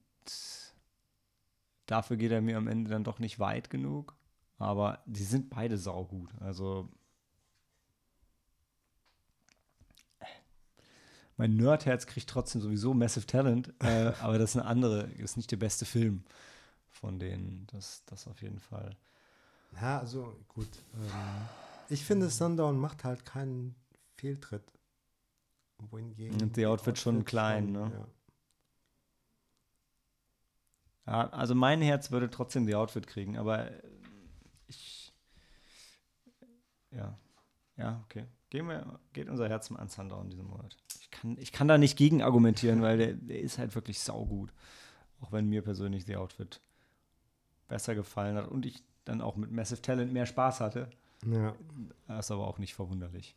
[1.86, 4.14] dafür geht er mir am Ende dann doch nicht weit genug.
[4.58, 6.30] Aber die sind beide saugut.
[6.40, 6.88] Also
[11.40, 15.50] mein Nerdherz kriegt trotzdem sowieso Massive Talent, äh, aber das ist eine andere, ist nicht
[15.50, 16.22] der beste Film
[16.90, 17.66] von denen.
[17.72, 18.94] Das, das auf jeden Fall.
[19.80, 20.68] Ja, also gut.
[20.94, 21.48] Ähm,
[21.88, 23.74] ich finde, Sundown macht halt keinen
[24.16, 24.64] Fehltritt.
[25.78, 27.90] Wohingegen Und The Outfit schon klein, ne?
[27.90, 28.06] Ja.
[31.06, 33.70] Ja, also mein Herz würde trotzdem die Outfit kriegen, aber
[34.66, 35.14] ich.
[36.90, 37.18] Ja.
[37.78, 38.26] Ja, okay.
[38.50, 40.76] Gehen wir, geht unser Herz mal an Sundown diesen Monat.
[41.00, 44.52] Ich kann, ich kann da nicht gegen argumentieren, weil der, der ist halt wirklich saugut.
[45.20, 46.60] Auch wenn mir persönlich The Outfit
[47.68, 50.90] besser gefallen hat und ich dann auch mit Massive Talent mehr Spaß hatte.
[51.24, 51.54] ja.
[52.08, 53.36] Das ist aber auch nicht verwunderlich.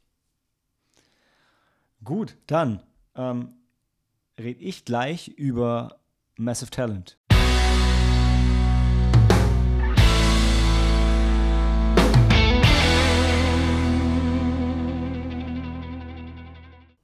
[2.03, 2.81] Gut, dann
[3.15, 3.53] ähm,
[4.37, 5.99] rede ich gleich über
[6.35, 7.17] Massive Talent.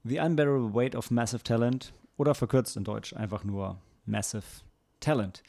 [0.09, 4.43] The Unbearable Weight of Massive Talent oder verkürzt in Deutsch einfach nur Massive
[4.99, 5.43] Talent.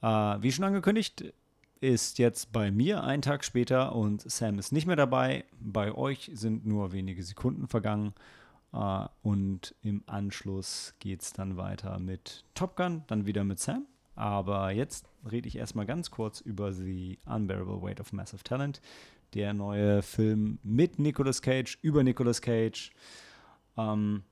[0.00, 1.34] Äh, wie schon angekündigt,
[1.82, 5.44] ist jetzt bei mir ein Tag später und Sam ist nicht mehr dabei.
[5.60, 8.14] Bei euch sind nur wenige Sekunden vergangen.
[8.72, 13.86] Äh, und im Anschluss geht es dann weiter mit Top Gun, dann wieder mit Sam.
[14.14, 18.80] Aber jetzt rede ich erstmal ganz kurz über The Unbearable Weight of Massive Talent.
[19.34, 22.92] Der neue Film mit Nicolas Cage, über Nicolas Cage.
[23.76, 24.22] Ähm,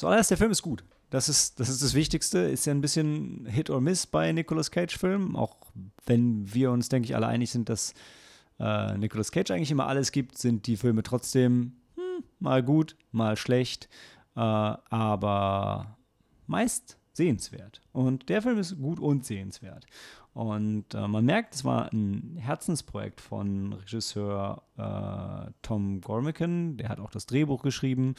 [0.00, 0.82] Zuallererst, der Film ist gut.
[1.10, 2.38] Das ist, das ist das Wichtigste.
[2.38, 5.56] Ist ja ein bisschen Hit or Miss bei Nicolas Cage-Filmen, auch
[6.06, 7.92] wenn wir uns, denke ich, alle einig sind, dass
[8.58, 13.36] äh, Nicolas Cage eigentlich immer alles gibt, sind die Filme trotzdem hm, mal gut, mal
[13.36, 13.90] schlecht,
[14.36, 15.98] äh, aber
[16.46, 17.82] meist sehenswert.
[17.92, 19.84] Und der Film ist gut und sehenswert.
[20.32, 26.76] Und äh, man merkt, es war ein Herzensprojekt von Regisseur äh, Tom Gormican.
[26.76, 28.14] Der hat auch das Drehbuch geschrieben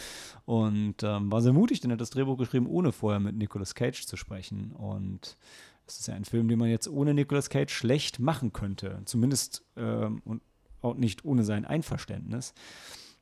[0.45, 3.76] und ähm, war sehr mutig, denn er hat das Drehbuch geschrieben, ohne vorher mit Nicolas
[3.76, 4.74] Cage zu sprechen.
[4.74, 5.38] Und
[5.88, 9.01] es ist ja ein Film, den man jetzt ohne Nicolas Cage schlecht machen könnte.
[9.05, 10.41] Zumindest ähm, und
[10.82, 12.53] auch nicht ohne sein Einverständnis.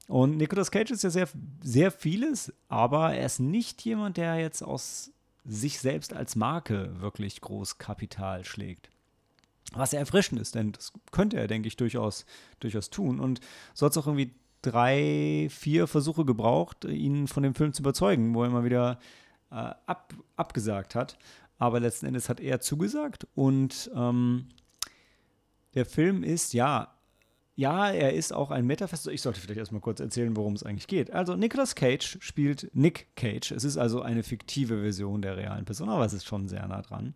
[0.08, 1.30] Und Nicolas Cage ist ja sehr,
[1.62, 5.12] sehr vieles, aber er ist nicht jemand, der jetzt aus
[5.50, 8.90] sich selbst als Marke wirklich groß Kapital schlägt.
[9.74, 12.26] Was sehr erfrischend ist, denn das könnte er, denke ich, durchaus,
[12.60, 13.20] durchaus tun.
[13.20, 13.40] Und
[13.74, 18.34] so hat es auch irgendwie drei, vier Versuche gebraucht, ihn von dem Film zu überzeugen,
[18.34, 19.00] wo er immer wieder
[19.52, 21.18] äh, ab, abgesagt hat.
[21.58, 24.48] Aber letzten Endes hat er zugesagt und ähm,
[25.76, 26.96] der Film ist, ja,
[27.60, 29.08] ja, er ist auch ein Metafest.
[29.08, 31.12] Ich sollte vielleicht erstmal kurz erzählen, worum es eigentlich geht.
[31.12, 33.52] Also, Nicolas Cage spielt Nick Cage.
[33.52, 36.82] Es ist also eine fiktive Version der realen Person, aber es ist schon sehr nah
[36.82, 37.16] dran.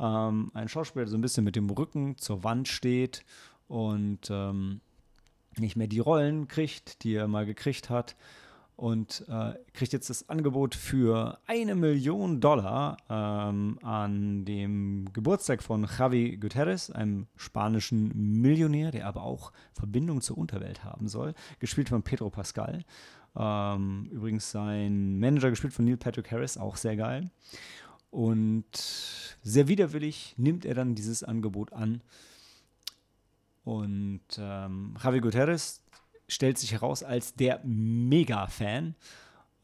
[0.00, 3.24] Ähm, ein Schauspieler, der so ein bisschen mit dem Rücken zur Wand steht
[3.68, 4.80] und ähm,
[5.56, 8.16] nicht mehr die Rollen kriegt, die er mal gekriegt hat
[8.76, 15.88] und äh, kriegt jetzt das Angebot für eine Million Dollar ähm, an dem Geburtstag von
[15.98, 22.02] Javi Guterres, einem spanischen Millionär, der aber auch Verbindung zur Unterwelt haben soll, gespielt von
[22.02, 22.84] Pedro Pascal.
[23.34, 27.30] Ähm, übrigens sein Manager gespielt von Neil Patrick Harris, auch sehr geil.
[28.10, 28.66] Und
[29.42, 32.02] sehr widerwillig nimmt er dann dieses Angebot an.
[33.64, 35.82] Und ähm, Javi Guterres,
[36.28, 38.94] stellt sich heraus als der Mega-Fan.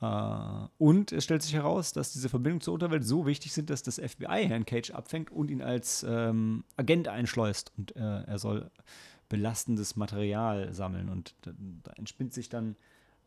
[0.00, 3.84] Uh, und es stellt sich heraus, dass diese Verbindungen zur Unterwelt so wichtig sind, dass
[3.84, 7.72] das FBI Herrn Cage abfängt und ihn als ähm, Agent einschleust.
[7.78, 8.68] Und äh, er soll
[9.28, 11.08] belastendes Material sammeln.
[11.08, 11.52] Und da,
[11.84, 12.74] da entspinnt sich dann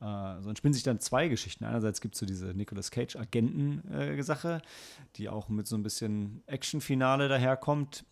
[0.01, 1.63] äh, so entspinnen sich dann zwei Geschichten.
[1.63, 7.29] Einerseits gibt es so diese Nicolas Cage-Agenten-Sache, äh, die auch mit so ein bisschen Action-Finale
[7.29, 8.05] daherkommt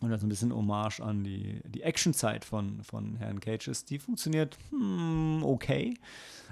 [0.00, 3.98] und das ein bisschen Hommage an die, die Actionzeit von, von Herrn Cage ist, die
[3.98, 5.94] funktioniert hmm, okay.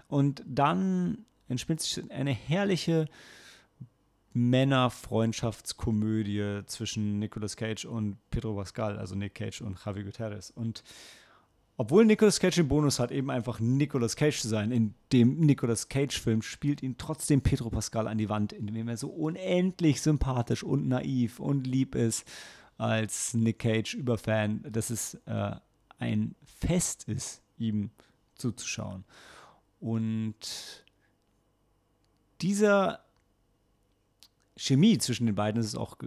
[0.08, 3.06] Und dann entspinnt sich eine herrliche
[4.32, 10.50] Männerfreundschaftskomödie zwischen Nicolas Cage und Pedro Pascal, also Nick Cage und Javi Gutierrez.
[10.50, 10.84] Und
[11.78, 15.88] obwohl Nicolas Cage den Bonus hat, eben einfach Nicolas Cage zu sein, in dem Nicolas
[15.88, 20.88] Cage-Film spielt ihn trotzdem Pedro Pascal an die Wand, indem er so unendlich sympathisch und
[20.88, 22.24] naiv und lieb ist
[22.78, 25.56] als Nick Cage-Überfan, dass es äh,
[25.98, 27.90] ein Fest ist, ihm
[28.34, 29.04] zuzuschauen.
[29.80, 30.84] Und
[32.40, 33.05] dieser
[34.58, 35.98] Chemie zwischen den beiden ist es auch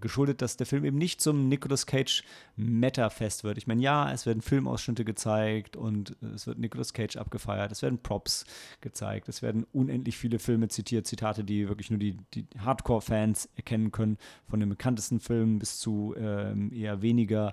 [0.00, 2.24] geschuldet, dass der Film eben nicht zum Nicolas Cage
[2.56, 3.58] Meta-Fest wird.
[3.58, 7.98] Ich meine, ja, es werden Filmausschnitte gezeigt und es wird Nicolas Cage abgefeiert, es werden
[8.02, 8.46] Props
[8.80, 13.92] gezeigt, es werden unendlich viele Filme zitiert, Zitate, die wirklich nur die, die Hardcore-Fans erkennen
[13.92, 14.16] können,
[14.48, 17.52] von den bekanntesten Filmen bis zu ähm, eher weniger äh,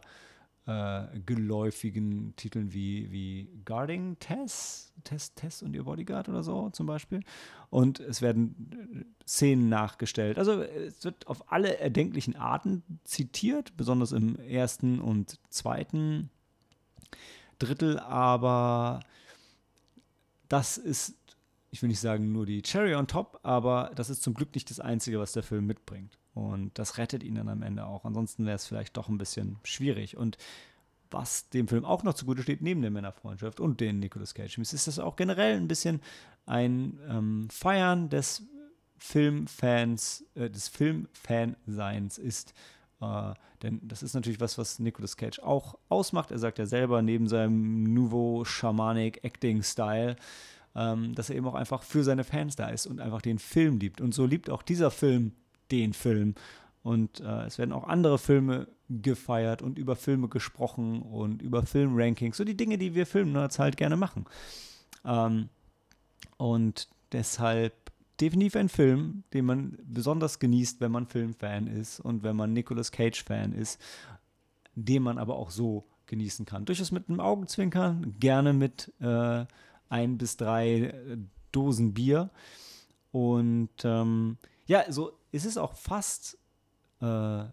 [0.65, 7.21] geläufigen Titeln wie, wie Guarding Tess, Tess, Tess und ihr Bodyguard oder so zum Beispiel.
[7.69, 10.39] Und es werden äh, Szenen nachgestellt.
[10.39, 16.31] Also es wird auf alle erdenklichen Arten zitiert, besonders im ersten und zweiten
[17.59, 19.01] Drittel, aber
[20.49, 21.15] das ist,
[21.69, 24.69] ich will nicht sagen nur die Cherry on top, aber das ist zum Glück nicht
[24.69, 26.17] das Einzige, was der Film mitbringt.
[26.35, 28.03] Und das rettet ihn dann am Ende auch.
[28.03, 30.17] Ansonsten wäre es vielleicht doch ein bisschen schwierig.
[30.17, 30.37] Und
[31.09, 34.87] was dem Film auch noch zugute steht, neben der Männerfreundschaft und den Nicolas Cage, ist
[34.87, 36.01] das auch generell ein bisschen
[36.45, 38.43] ein ähm, Feiern des
[38.97, 42.53] Filmfans, äh, des Filmfanseins ist.
[42.99, 43.33] Äh,
[43.63, 46.31] denn das ist natürlich was, was Nicolas Cage auch ausmacht.
[46.31, 50.17] Er sagt ja selber, neben seinem Nouveau Shamanic Acting Style,
[50.75, 53.79] ähm, dass er eben auch einfach für seine Fans da ist und einfach den Film
[53.79, 54.01] liebt.
[54.01, 55.31] Und so liebt auch dieser Film
[55.71, 56.35] den Film.
[56.83, 62.37] Und äh, es werden auch andere Filme gefeiert und über Filme gesprochen und über Filmrankings,
[62.37, 64.25] so die Dinge, die wir Filmnerds halt gerne machen.
[65.03, 65.49] Ähm,
[66.37, 67.73] und deshalb
[68.21, 72.91] definitiv ein Film, den man besonders genießt, wenn man Filmfan ist und wenn man Nicolas
[72.91, 73.81] Cage-Fan ist,
[74.75, 76.65] den man aber auch so genießen kann.
[76.65, 79.45] Durchaus mit einem Augenzwinkern, gerne mit äh,
[79.89, 81.17] ein bis drei äh,
[81.51, 82.29] Dosen Bier.
[83.11, 84.37] Und ähm,
[84.67, 86.37] ja, so ist es auch fast
[87.01, 87.43] äh,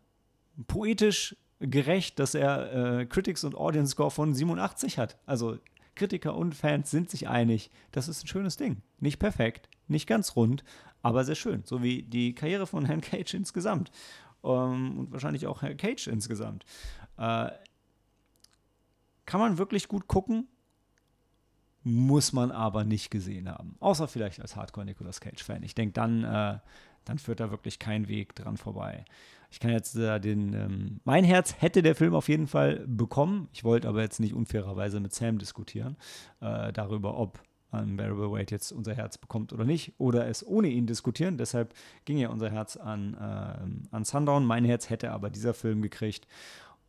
[0.66, 5.18] poetisch gerecht, dass er äh, Critics und Audience Score von 87 hat.
[5.26, 5.58] Also
[5.94, 8.82] Kritiker und Fans sind sich einig, das ist ein schönes Ding.
[8.98, 10.64] Nicht perfekt, nicht ganz rund,
[11.02, 11.62] aber sehr schön.
[11.64, 13.90] So wie die Karriere von Herrn Cage insgesamt.
[14.44, 16.64] Ähm, und wahrscheinlich auch Herr Cage insgesamt.
[17.18, 17.50] Äh,
[19.26, 20.48] kann man wirklich gut gucken,
[21.84, 23.76] muss man aber nicht gesehen haben.
[23.80, 25.62] Außer vielleicht als Hardcore Nicolas Cage-Fan.
[25.62, 26.58] Ich denke, dann, äh,
[27.04, 29.04] dann führt da wirklich kein Weg dran vorbei.
[29.50, 33.48] Ich kann jetzt äh, den, ähm, mein Herz hätte der Film auf jeden Fall bekommen.
[33.52, 35.96] Ich wollte aber jetzt nicht unfairerweise mit Sam diskutieren
[36.40, 37.42] äh, darüber, ob
[37.72, 41.38] Unbearable Weight jetzt unser Herz bekommt oder nicht, oder es ohne ihn diskutieren.
[41.38, 41.74] Deshalb
[42.04, 44.44] ging ja unser Herz an, äh, an Sundown.
[44.44, 46.26] Mein Herz hätte aber dieser Film gekriegt.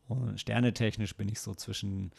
[0.08, 2.12] Und sternetechnisch bin ich so zwischen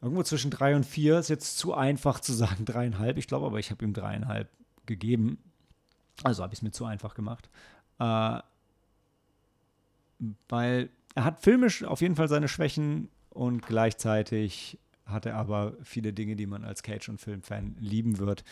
[0.00, 1.18] irgendwo zwischen drei und vier.
[1.18, 3.18] Ist jetzt zu einfach zu sagen dreieinhalb.
[3.18, 4.48] Ich glaube aber, ich habe ihm dreieinhalb
[4.86, 5.38] gegeben.
[6.24, 7.48] Also habe ich es mir zu einfach gemacht.
[7.98, 8.40] Äh,
[10.48, 16.12] weil er hat filmisch auf jeden Fall seine Schwächen und gleichzeitig hat er aber viele
[16.12, 18.44] Dinge, die man als Cage- und Filmfan lieben wird.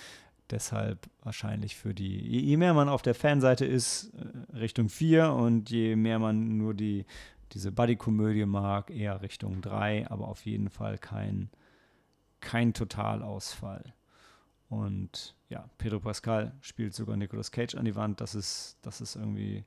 [0.50, 5.70] Deshalb wahrscheinlich für die, je mehr man auf der Fanseite ist, äh, Richtung 4 und
[5.70, 7.04] je mehr man nur die,
[7.52, 11.50] diese Buddy-Komödie mag, eher Richtung 3, aber auf jeden Fall kein,
[12.40, 13.92] kein Totalausfall.
[14.68, 18.20] Und ja, Pedro Pascal spielt sogar Nicolas Cage an die Wand.
[18.20, 19.64] Das ist, das ist irgendwie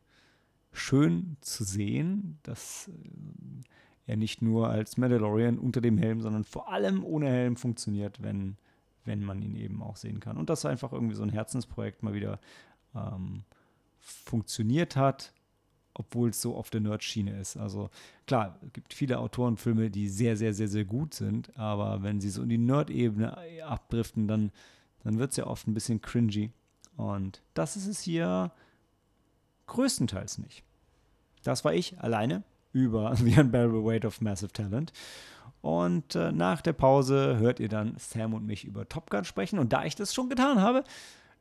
[0.72, 6.70] schön zu sehen, dass äh, er nicht nur als Mandalorian unter dem Helm, sondern vor
[6.70, 8.58] allem ohne Helm funktioniert, wenn,
[9.06, 10.38] wenn man ihn eben auch sehen kann.
[10.38, 12.40] Und dass einfach irgendwie so ein Herzensprojekt mal wieder
[12.96, 13.44] ähm,
[14.00, 15.34] funktioniert hat,
[15.94, 17.58] obwohl es so auf der Nerd-Schiene ist.
[17.58, 17.90] Also
[18.26, 22.30] klar, es gibt viele Autorenfilme, die sehr, sehr, sehr, sehr gut sind, aber wenn sie
[22.30, 24.52] so in die Nerd-Ebene abdriften, dann,
[25.04, 26.52] dann wird es ja oft ein bisschen cringy.
[26.98, 28.52] Und das ist es hier
[29.68, 30.64] größtenteils nicht.
[31.44, 34.92] Das war ich alleine über The Unbearable Weight of Massive Talent.
[35.62, 39.60] Und äh, nach der Pause hört ihr dann Sam und mich über Top Gun sprechen.
[39.60, 40.84] Und da ich das schon getan habe,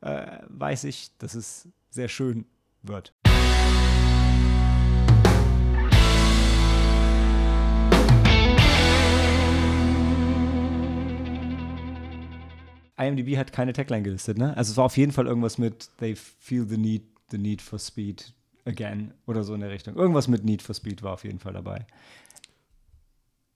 [0.01, 2.45] äh, weiß ich, dass es sehr schön
[2.81, 3.13] wird.
[12.99, 14.55] IMDb hat keine Tagline gelistet, ne?
[14.57, 17.79] Also es war auf jeden Fall irgendwas mit They feel the need, the need for
[17.79, 18.33] speed
[18.65, 19.95] again oder so in der Richtung.
[19.95, 21.85] Irgendwas mit Need for Speed war auf jeden Fall dabei.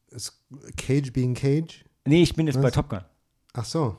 [0.10, 0.44] Ist
[0.78, 1.86] Cage being Cage?
[2.06, 2.64] Nee, ich bin jetzt Was?
[2.64, 3.02] bei Top Gun.
[3.54, 3.98] Ach so.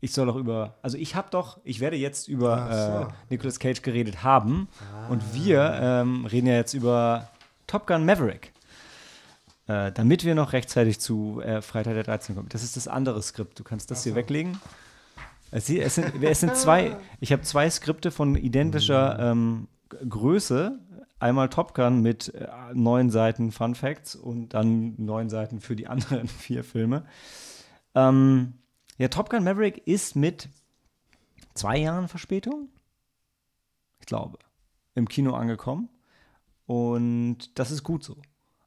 [0.00, 3.08] Ich soll doch über, also ich habe doch, ich werde jetzt über so.
[3.08, 5.08] äh, Nicolas Cage geredet haben ah.
[5.08, 7.30] und wir ähm, reden ja jetzt über
[7.66, 8.52] Top Gun Maverick.
[9.68, 12.48] Äh, damit wir noch rechtzeitig zu äh, Freitag der 13 kommen.
[12.50, 13.58] Das ist das andere Skript.
[13.58, 14.16] Du kannst das Ach hier so.
[14.16, 14.60] weglegen.
[15.50, 19.68] Es, es, sind, es sind zwei, ich habe zwei Skripte von identischer ähm,
[20.08, 20.78] Größe
[21.18, 25.86] einmal Top Gun mit äh, neun Seiten Fun Facts und dann neun Seiten für die
[25.86, 27.04] anderen vier Filme.
[27.94, 28.54] Ähm,
[28.98, 30.48] ja, Top Gun Maverick ist mit
[31.54, 32.68] zwei Jahren Verspätung,
[34.00, 34.38] ich glaube,
[34.94, 35.88] im Kino angekommen.
[36.66, 38.16] Und das ist gut so.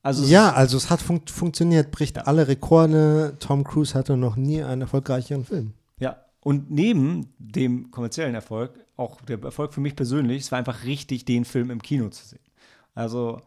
[0.01, 2.23] Also ja, also es hat fun funktioniert, bricht ja.
[2.23, 3.35] alle Rekorde.
[3.39, 5.73] Tom Cruise hatte noch nie einen erfolgreicheren Film.
[5.99, 10.85] Ja, und neben dem kommerziellen Erfolg, auch der Erfolg für mich persönlich, es war einfach
[10.85, 12.39] richtig, den Film im Kino zu sehen.
[12.95, 13.41] Also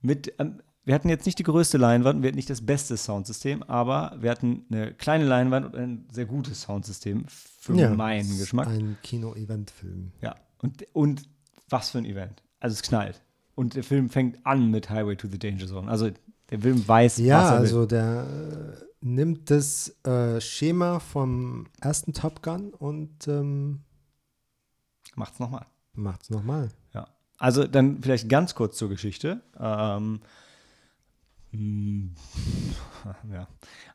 [0.00, 3.62] mit, ähm, wir hatten jetzt nicht die größte Leinwand, wir hatten nicht das beste Soundsystem,
[3.64, 8.68] aber wir hatten eine kleine Leinwand und ein sehr gutes Soundsystem für ja, meinen Geschmack.
[8.68, 10.12] Ein Kino-Event-Film.
[10.22, 11.28] Ja, und, und
[11.68, 12.42] was für ein Event.
[12.60, 13.22] Also es knallt.
[13.58, 15.90] Und der Film fängt an mit Highway to the Danger Zone.
[15.90, 16.10] Also
[16.50, 17.56] der Film weiß, ja, was er will.
[17.56, 18.26] Ja, also der
[19.00, 23.80] nimmt das äh, Schema vom ersten Top Gun und ähm,
[25.16, 25.66] macht's nochmal.
[25.92, 26.68] Macht's nochmal.
[26.94, 27.08] Ja.
[27.36, 29.40] Also dann vielleicht ganz kurz zur Geschichte.
[29.58, 30.20] Ähm, hm,
[33.32, 33.48] ja.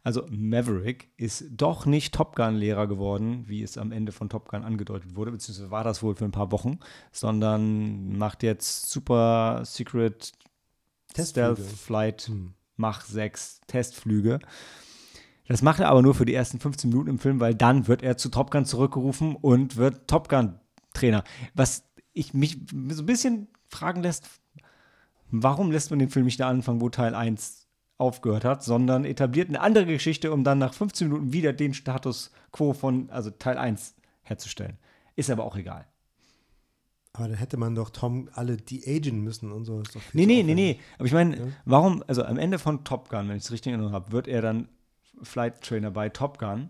[0.04, 4.64] Also Maverick ist doch nicht Top Gun-Lehrer geworden, wie es am Ende von Top Gun
[4.64, 6.80] angedeutet wurde, beziehungsweise war das wohl für ein paar Wochen,
[7.12, 10.32] sondern macht jetzt Super Secret
[11.18, 12.54] Stealth Flight hm.
[12.76, 14.40] Mach 6 Testflüge
[15.48, 18.02] das macht er aber nur für die ersten 15 Minuten im Film, weil dann wird
[18.02, 20.60] er zu Top Gun zurückgerufen und wird Top Gun
[20.94, 21.24] Trainer.
[21.54, 21.84] Was
[22.14, 24.30] ich mich so ein bisschen fragen lässt,
[25.42, 27.68] warum lässt man den Film nicht da anfangen, wo Teil 1
[27.98, 32.32] aufgehört hat, sondern etabliert eine andere Geschichte, um dann nach 15 Minuten wieder den Status
[32.52, 34.78] quo von, also Teil 1 herzustellen.
[35.16, 35.86] Ist aber auch egal.
[37.14, 39.82] Aber dann hätte man doch Tom alle de-agen müssen und so.
[39.82, 40.80] Ist doch nee, nee, nee, nee.
[40.98, 41.44] Aber ich meine, ja?
[41.66, 44.28] warum, also am Ende von Top Gun, wenn ich es richtig in Erinnerung habe, wird
[44.28, 44.68] er dann
[45.22, 46.70] Flight Trainer bei Top Gun.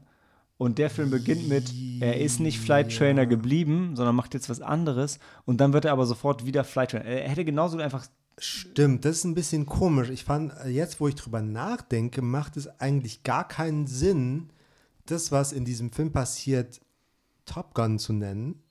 [0.58, 4.62] Und der Film beginnt mit, er ist nicht Flight Trainer geblieben, sondern macht jetzt was
[4.62, 5.20] anderes.
[5.46, 7.06] Und dann wird er aber sofort wieder Flight Trainer.
[7.06, 8.06] Er hätte genauso einfach.
[8.38, 10.10] Stimmt, das ist ein bisschen komisch.
[10.10, 14.50] Ich fand, jetzt wo ich drüber nachdenke, macht es eigentlich gar keinen Sinn,
[15.06, 16.82] das, was in diesem Film passiert,
[17.46, 18.64] Top Gun zu nennen,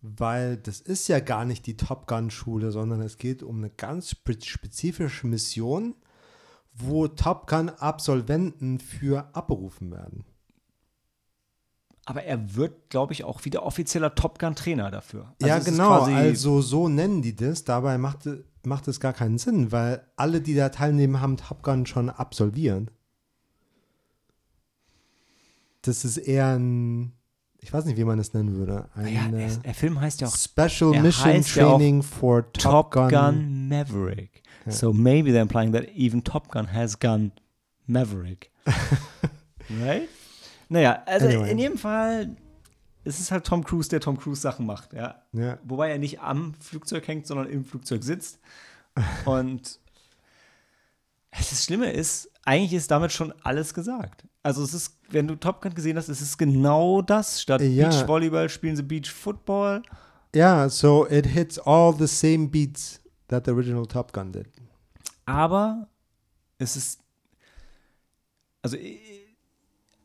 [0.00, 4.10] weil das ist ja gar nicht die Top Gun-Schule, sondern es geht um eine ganz
[4.10, 5.94] spezifische Mission,
[6.74, 10.24] wo Top Gun-Absolventen für abberufen werden.
[12.08, 15.34] Aber er wird, glaube ich, auch wieder offizieller Top Gun-Trainer dafür.
[15.42, 16.04] Also ja, genau.
[16.04, 17.64] Also so nennen die das.
[17.64, 18.20] Dabei macht,
[18.64, 22.90] macht es gar keinen Sinn, weil alle, die da teilnehmen, haben Top Gun schon absolviert.
[25.82, 27.12] Das ist eher ein,
[27.58, 28.88] ich weiß nicht, wie man es nennen würde.
[28.94, 32.92] Ein, ja, der, der, Film heißt ja auch Special Mission Training ja for Top, Top
[32.92, 33.10] Gun.
[33.10, 34.42] Gun Maverick.
[34.64, 34.72] Ja.
[34.72, 37.32] So maybe they're implying that even Top Gun has Gun
[37.86, 38.50] Maverick.
[39.84, 40.08] right?
[40.68, 41.50] Naja, also anyway.
[41.50, 42.36] in jedem Fall
[43.08, 45.22] es ist halt Tom Cruise, der Tom Cruise Sachen macht, ja.
[45.32, 45.58] ja.
[45.64, 48.38] Wobei er nicht am Flugzeug hängt, sondern im Flugzeug sitzt.
[49.24, 49.80] Und
[51.30, 54.24] das Schlimme ist, eigentlich ist damit schon alles gesagt.
[54.42, 57.40] Also es ist, wenn du Top Gun gesehen hast, es ist genau das.
[57.40, 57.88] Statt ja.
[57.88, 59.82] Beachvolleyball spielen sie Beach Football.
[60.34, 64.46] Ja, so it hits all the same beats that the original Top Gun did.
[65.24, 65.88] Aber
[66.58, 67.00] es ist,
[68.62, 68.76] also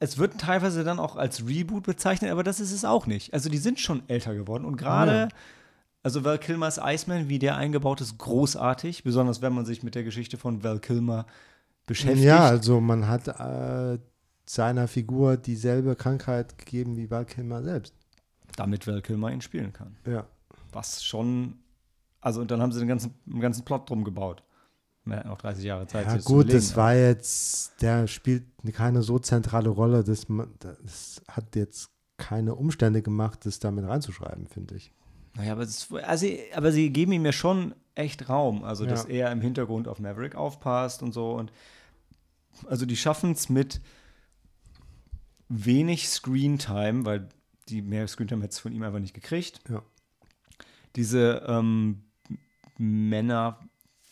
[0.04, 3.34] es wird teilweise dann auch als Reboot bezeichnet, aber das ist es auch nicht.
[3.34, 5.28] Also die sind schon älter geworden und gerade, ja.
[6.04, 10.04] also Val Kilmers Iceman, wie der eingebaut ist, großartig, besonders wenn man sich mit der
[10.04, 11.26] Geschichte von Val Kilmer
[11.86, 12.26] beschäftigt.
[12.26, 13.98] Ja, also man hat äh,
[14.46, 17.96] seiner Figur dieselbe Krankheit gegeben wie Val Kilmer selbst.
[18.58, 19.96] Damit Val Kilmer ihn spielen kann.
[20.06, 20.26] Ja.
[20.74, 21.60] Was schon,
[22.20, 24.44] also und dann haben sie den ganzen, den ganzen Plot drum gebaut.
[25.06, 26.06] Man hat noch 30 Jahre Zeit.
[26.06, 30.04] Ja, gut, das war jetzt, der spielt keine so zentrale Rolle.
[30.04, 30.26] Das,
[30.60, 34.94] das hat jetzt keine Umstände gemacht, das damit reinzuschreiben, finde ich.
[35.36, 38.64] Naja, aber, das, also, aber sie geben ihm ja schon echt Raum.
[38.64, 39.26] Also, dass ja.
[39.26, 41.34] er im Hintergrund auf Maverick aufpasst und so.
[41.34, 41.52] Und
[42.68, 43.82] also, die schaffen es mit
[45.50, 47.28] wenig Screentime, weil
[47.68, 49.60] die mehr Screentime hätte es von ihm einfach nicht gekriegt.
[49.70, 49.82] Ja.
[50.96, 52.04] Diese ähm,
[52.78, 53.60] Männer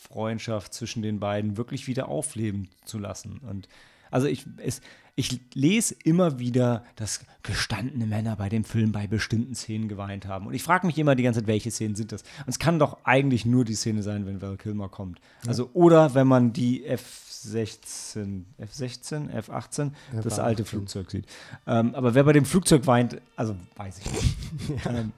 [0.01, 3.39] Freundschaft zwischen den beiden wirklich wieder aufleben zu lassen.
[3.47, 3.67] Und
[4.09, 4.81] also ich, es,
[5.15, 10.47] ich lese immer wieder, dass gestandene Männer bei dem Film bei bestimmten Szenen geweint haben.
[10.47, 12.23] Und ich frage mich immer die ganze Zeit, welche Szenen sind das?
[12.39, 15.21] Und es kann doch eigentlich nur die Szene sein, wenn Val Kilmer kommt.
[15.45, 21.25] Also, oder wenn man die F16, F16, F18, ja, das alte Flugzeug sieht.
[21.67, 24.85] Ähm, aber wer bei dem Flugzeug weint, also weiß ich nicht.
[24.85, 24.91] ja.
[24.91, 25.11] ähm,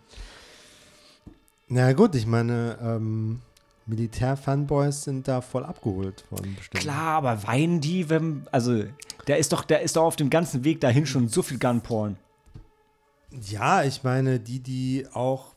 [1.69, 3.39] Na gut, ich meine, ähm,
[3.86, 6.81] Militär-Fanboys sind da voll abgeholt von bestimmt.
[6.81, 8.47] Klar, aber weinen die, wenn.
[8.51, 8.84] Also,
[9.27, 12.17] der ist doch, der ist doch auf dem ganzen Weg dahin schon so viel Gunporn.
[13.49, 15.53] Ja, ich meine, die, die auch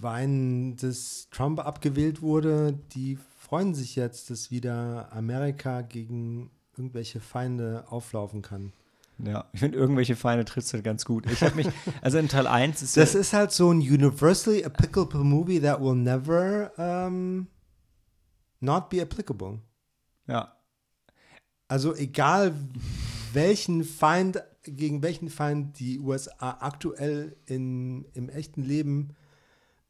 [0.00, 7.84] weinen, dass Trump abgewählt wurde, die freuen sich jetzt, dass wieder Amerika gegen irgendwelche Feinde
[7.90, 8.72] auflaufen kann.
[9.24, 11.30] Ja, ich finde irgendwelche Feinde trifft halt ganz gut.
[11.30, 11.68] Ich habe mich,
[12.00, 15.80] also in Teil 1 ist Das ja, ist halt so ein universally applicable movie that
[15.80, 17.46] will never um,
[18.60, 19.60] not be applicable.
[20.26, 20.56] Ja.
[21.68, 22.54] Also egal
[23.32, 29.16] welchen Feind, gegen welchen Feind die USA aktuell in, im echten Leben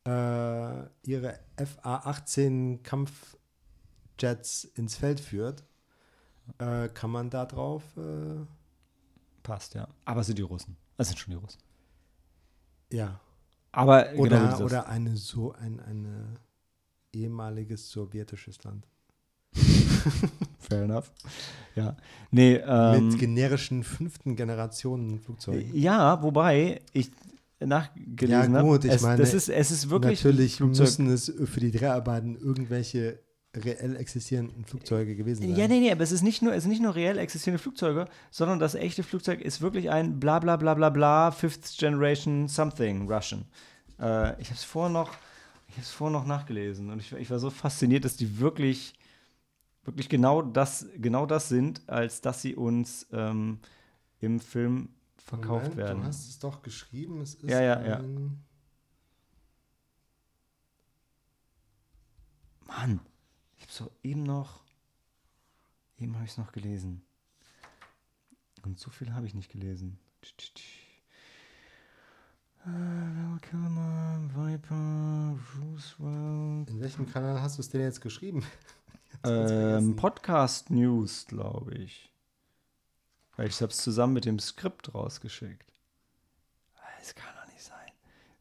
[0.07, 5.65] äh, ihre FA-18 Kampfjets ins Feld führt,
[6.59, 7.83] äh, kann man da drauf.
[7.97, 8.47] Äh,
[9.43, 9.89] Passt, ja.
[10.05, 10.77] Aber es sind die Russen.
[10.97, 11.61] Es sind schon die Russen.
[12.93, 13.21] Ja.
[13.73, 16.37] Aber oder, genau oder eine so ein, eine
[17.13, 18.87] ehemaliges sowjetisches Land.
[20.59, 21.13] Fair enough.
[21.75, 21.97] Ja.
[22.31, 25.75] Nee, ähm, Mit generischen fünften Generationen Flugzeugen.
[25.75, 27.11] Ja, wobei ich
[27.59, 30.21] nachgelesen ja, gut, ich es, meine, das ist, es ist wirklich.
[30.21, 33.21] Natürlich Flugzeug müssen es für die Dreharbeiten irgendwelche
[33.57, 35.57] reell existierenden Flugzeuge gewesen sein.
[35.57, 38.07] Ja, nee, nee, aber es ist nicht nur, es sind nicht nur reell existierende Flugzeuge,
[38.31, 43.11] sondern das echte Flugzeug ist wirklich ein bla bla bla bla bla Fifth Generation Something
[43.11, 43.45] Russian.
[43.99, 45.11] Äh, ich habe es vorher noch
[45.71, 48.93] ich habe es vorher noch nachgelesen und ich, ich, war so fasziniert, dass die wirklich,
[49.85, 53.61] wirklich genau das, genau das sind, als dass sie uns ähm,
[54.19, 56.01] im Film verkauft Moment, werden.
[56.01, 58.01] Du hast es doch geschrieben, es ist ja, ja, ja.
[62.67, 63.01] Mann,
[63.57, 64.65] ich habe so eben noch,
[65.99, 67.03] eben habe ich es noch gelesen.
[68.65, 70.01] Und so viel habe ich nicht gelesen.
[70.21, 70.80] Tsch, tsch, tsch.
[72.63, 76.69] Kilmer, Viper, Roosevelt.
[76.69, 78.45] In welchem Kanal hast du es denn jetzt geschrieben?
[79.25, 82.13] ähm, Podcast News, glaube ich.
[83.37, 85.73] Weil ich habe es zusammen mit dem Skript rausgeschickt.
[86.99, 87.79] Das kann doch nicht sein.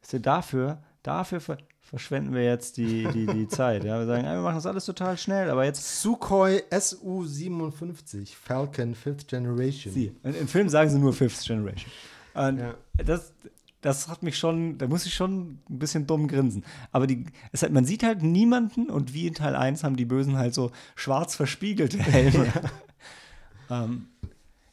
[0.01, 3.84] Weißt du, dafür, dafür ver verschwenden wir jetzt die, die, die Zeit.
[3.84, 3.99] Ja?
[3.99, 6.01] Wir sagen, wir machen das alles total schnell, aber jetzt.
[6.01, 9.93] Sukhoi Su-57, Falcon Fifth Generation.
[9.93, 10.13] Sie.
[10.24, 11.91] Im Film sagen sie nur Fifth Generation.
[12.36, 12.76] Und ja.
[12.97, 13.34] das,
[13.82, 16.63] das hat mich schon, da muss ich schon ein bisschen dumm grinsen.
[16.91, 20.05] Aber die, es hat, man sieht halt niemanden und wie in Teil 1 haben die
[20.05, 22.51] Bösen halt so schwarz verspiegelte Helme.
[23.69, 24.07] ähm,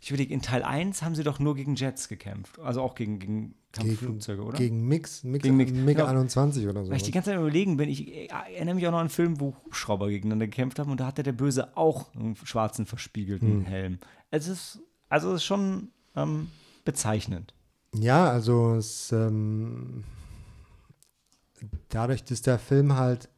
[0.00, 2.58] ich überlege, in Teil 1 haben sie doch nur gegen Jets gekämpft.
[2.60, 4.58] Also auch gegen, gegen Kampfflugzeuge, oder?
[4.58, 6.08] Gegen Mix, Mix, Gegen Mix, MiG genau.
[6.08, 6.90] 21 oder so.
[6.90, 9.10] Weil ich die ganze Zeit überlegen bin, ich äh, erinnere mich auch noch an einen
[9.10, 13.62] Film, wo Hubschrauber gegeneinander gekämpft haben und da hatte der Böse auch einen schwarzen verspiegelten
[13.64, 13.98] Helm.
[14.30, 16.48] Es ist, also es ist schon ähm,
[16.84, 17.52] bezeichnend.
[17.98, 20.04] Ja, also es, ähm,
[21.88, 23.28] dadurch, dass der Film halt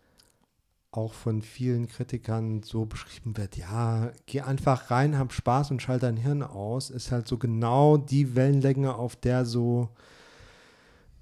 [0.90, 6.02] auch von vielen Kritikern so beschrieben wird, ja, geh einfach rein, hab Spaß und schalt
[6.02, 9.90] dein Hirn aus, ist halt so genau die Wellenlänge, auf der so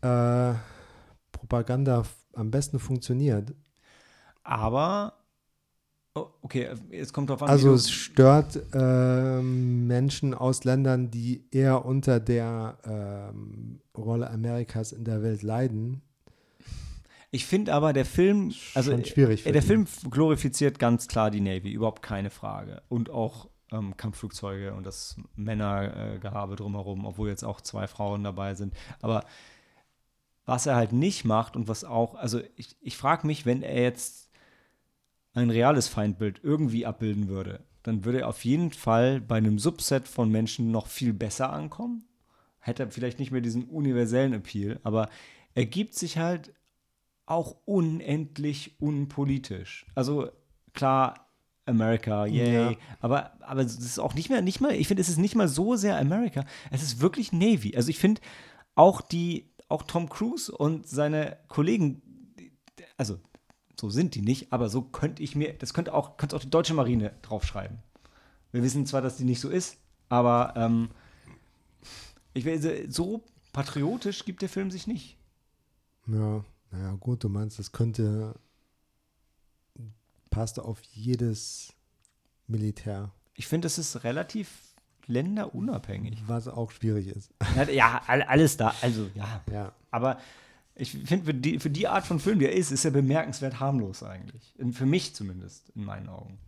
[0.02, 0.54] äh,
[1.32, 3.54] Propaganda am besten funktioniert.
[4.44, 5.14] Aber,
[6.16, 11.84] oh, okay, jetzt kommt drauf an, Also es stört ähm, Menschen aus Ländern, die eher
[11.84, 16.02] unter der ähm, Rolle Amerikas in der Welt leiden.
[17.30, 19.66] Ich finde aber, der Film, also Schon schwierig äh, der die.
[19.66, 22.82] Film glorifiziert ganz klar die Navy, überhaupt keine Frage.
[22.88, 28.74] Und auch ähm, Kampfflugzeuge und das Männergehabe drumherum, obwohl jetzt auch zwei Frauen dabei sind.
[29.02, 29.24] Aber
[30.46, 33.82] was er halt nicht macht und was auch, also ich, ich frage mich, wenn er
[33.82, 34.25] jetzt
[35.36, 40.08] ein reales Feindbild irgendwie abbilden würde, dann würde er auf jeden Fall bei einem Subset
[40.08, 42.04] von Menschen noch viel besser ankommen.
[42.58, 45.08] Hätte er vielleicht nicht mehr diesen universellen Appeal, aber
[45.54, 46.52] er gibt sich halt
[47.26, 49.86] auch unendlich unpolitisch.
[49.94, 50.30] Also
[50.72, 51.28] klar,
[51.64, 52.72] America, yay.
[52.72, 52.76] Ja.
[53.00, 55.48] Aber, aber es ist auch nicht mehr, nicht mal, ich finde, es ist nicht mal
[55.48, 56.44] so sehr America.
[56.70, 57.76] Es ist wirklich Navy.
[57.76, 58.20] Also ich finde
[58.74, 62.02] auch die, auch Tom Cruise und seine Kollegen,
[62.96, 63.18] also
[63.78, 66.50] so sind die nicht, aber so könnte ich mir, das könnte auch, könnte auch die
[66.50, 67.78] deutsche Marine draufschreiben.
[68.52, 69.76] Wir wissen zwar, dass die nicht so ist,
[70.08, 70.88] aber ähm,
[72.32, 73.22] ich will, so
[73.52, 75.16] patriotisch gibt der Film sich nicht.
[76.06, 78.34] Ja, naja, gut, du meinst, das könnte,
[80.30, 81.72] passt auf jedes
[82.46, 84.48] Militär, Ich finde, es ist relativ
[85.06, 86.22] länderunabhängig.
[86.26, 87.30] was auch schwierig ist.
[87.72, 89.42] Ja, all- alles da, also ja.
[89.50, 90.18] Ja, Aber
[90.76, 94.02] ich finde, für die, für die Art von Film, der ist, ist er bemerkenswert harmlos
[94.02, 94.54] eigentlich.
[94.72, 96.38] Für mich zumindest, in meinen Augen.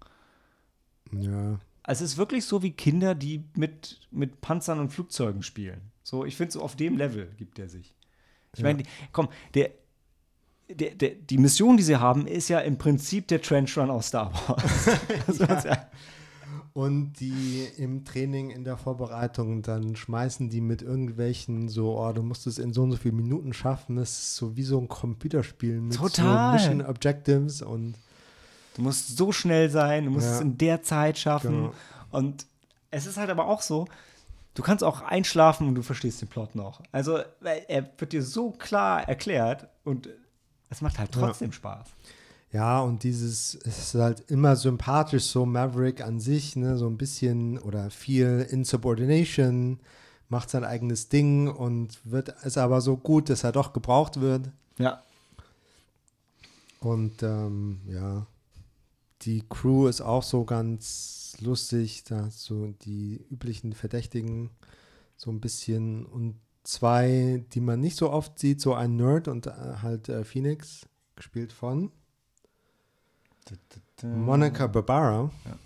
[1.12, 5.80] ja, Also es ist wirklich so wie Kinder, die mit, mit Panzern und Flugzeugen spielen.
[6.02, 7.94] So, ich finde, so auf dem Level gibt er sich.
[8.56, 9.70] Ich meine, die- komm, der,
[10.70, 14.08] der, der, die Mission, die sie haben, ist ja im Prinzip der Trench Run aus
[14.08, 14.90] Star Wars.
[15.62, 15.80] Sagen.
[16.78, 22.22] Und die im Training, in der Vorbereitung, dann schmeißen die mit irgendwelchen so, oh, du
[22.22, 23.96] musst es in so und so vielen Minuten schaffen.
[23.96, 26.56] Das ist so wie so ein Computerspiel mit Total.
[26.56, 27.94] so Mission Objectives und
[28.76, 30.34] Du musst so schnell sein, du musst Ja.
[30.36, 31.50] es in der Zeit schaffen.
[31.50, 31.72] Genau.
[32.12, 32.46] Und
[32.92, 33.88] es ist halt aber auch so,
[34.54, 36.80] du kannst auch einschlafen und du verstehst den Plot noch.
[36.92, 40.08] Also, er wird dir so klar erklärt und
[40.70, 41.88] es macht halt trotzdem Spaß.
[42.50, 46.96] Ja, und dieses, es ist halt immer sympathisch, so Maverick an sich, ne, so ein
[46.96, 49.80] bisschen oder viel Insubordination,
[50.30, 54.50] macht sein eigenes Ding und wird ist aber so gut, dass er doch gebraucht wird.
[54.78, 55.02] Ja.
[56.80, 58.26] Und ähm, ja,
[59.22, 64.50] die Crew ist auch so ganz lustig, da du die üblichen Verdächtigen
[65.16, 69.48] so ein bisschen und zwei, die man nicht so oft sieht, so ein Nerd und
[69.48, 70.86] äh, halt äh, Phoenix,
[71.16, 71.90] gespielt von
[74.02, 75.30] Monica Barbara.
[75.44, 75.58] Ja.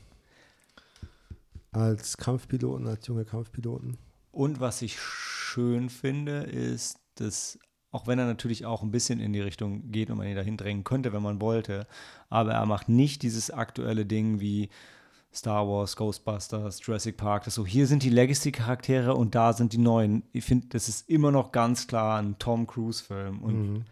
[1.72, 3.96] Als Kampfpiloten, als junge Kampfpiloten.
[4.30, 7.58] Und was ich schön finde, ist, dass,
[7.90, 10.56] auch wenn er natürlich auch ein bisschen in die Richtung geht und man ihn dahin
[10.56, 11.86] drängen könnte, wenn man wollte,
[12.30, 14.70] aber er macht nicht dieses aktuelle Ding wie
[15.34, 19.78] Star Wars, Ghostbusters, Jurassic Park, das so, hier sind die Legacy-Charaktere und da sind die
[19.78, 20.24] neuen.
[20.32, 23.84] Ich finde, das ist immer noch ganz klar ein Tom Cruise-Film und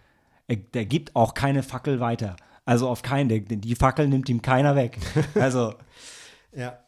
[0.49, 2.37] er, der gibt auch keine Fackel weiter.
[2.71, 4.97] Also auf keinen, der, die Fackel nimmt ihm keiner weg.
[5.35, 5.75] Also,
[6.55, 6.79] Ja,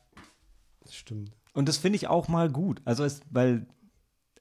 [0.80, 1.32] das stimmt.
[1.54, 2.80] und das finde ich auch mal gut.
[2.84, 3.66] Also, es, weil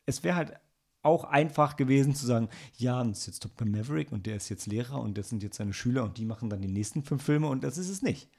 [0.06, 0.54] es wäre halt
[1.02, 3.68] auch einfach gewesen zu sagen, ja, das ist jetzt Dr.
[3.68, 6.48] Maverick und der ist jetzt Lehrer und das sind jetzt seine Schüler und die machen
[6.52, 8.30] dann die nächsten fünf Filme und das ist es nicht.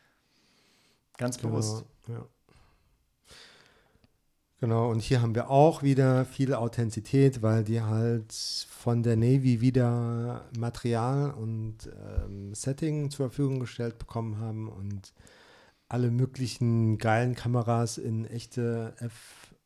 [1.17, 1.85] Ganz bewusst.
[2.07, 2.27] Genau, ja.
[4.63, 9.61] Genau, und hier haben wir auch wieder viel Authentizität, weil die halt von der Navy
[9.61, 15.15] wieder Material und ähm, Setting zur Verfügung gestellt bekommen haben und
[15.89, 18.95] alle möglichen geilen Kameras in echte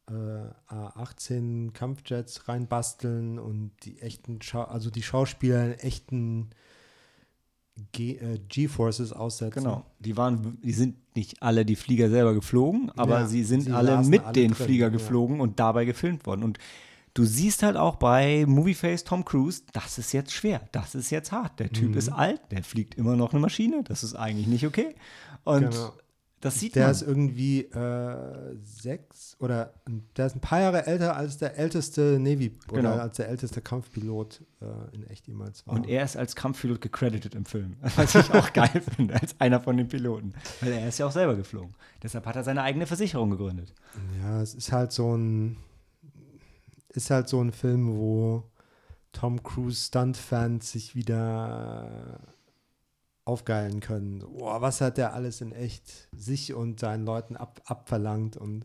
[0.08, 6.48] F-A18 Kampfjets reinbasteln und die echten, Schau also die Schauspieler in echten
[7.92, 9.62] G- äh, G-Forces aussetzen.
[9.64, 9.84] Genau.
[10.00, 13.72] Die waren, die sind nicht alle die Flieger selber geflogen, aber Ja, sie sind sie
[13.72, 14.90] alle mit alle den drin, Flieger ja.
[14.90, 16.42] geflogen und dabei gefilmt worden.
[16.42, 16.58] Und
[17.14, 21.32] du siehst halt auch bei Movieface Tom Cruise, das ist jetzt schwer, das ist jetzt
[21.32, 21.58] hart.
[21.60, 21.98] Der Typ Mhm.
[21.98, 24.94] ist alt, der fliegt immer noch eine Maschine, das ist eigentlich nicht okay.
[25.44, 25.92] Und Genau.
[26.40, 26.90] Das sieht Der man.
[26.92, 29.72] ist irgendwie äh, sechs oder
[30.16, 32.94] der ist ein paar Jahre älter als der älteste Navy oder Genau.
[32.96, 35.74] als der älteste Kampfpilot äh, in echt jemals war.
[35.74, 39.60] Und er ist als Kampfpilot gecredited im Film, was ich auch geil finde, als einer
[39.60, 40.34] von den Piloten.
[40.60, 41.74] Weil er ist ja auch selber geflogen.
[42.02, 43.72] Deshalb hat er seine eigene Versicherung gegründet.
[44.22, 45.56] Ja, es ist halt so ein
[46.90, 48.42] ist halt so ein Film, wo
[49.12, 52.20] Tom Cruise Stunt-Fans sich wieder
[53.26, 54.20] aufgeilen können.
[54.20, 58.64] Boah, was hat der alles in echt sich und seinen Leuten ab, abverlangt und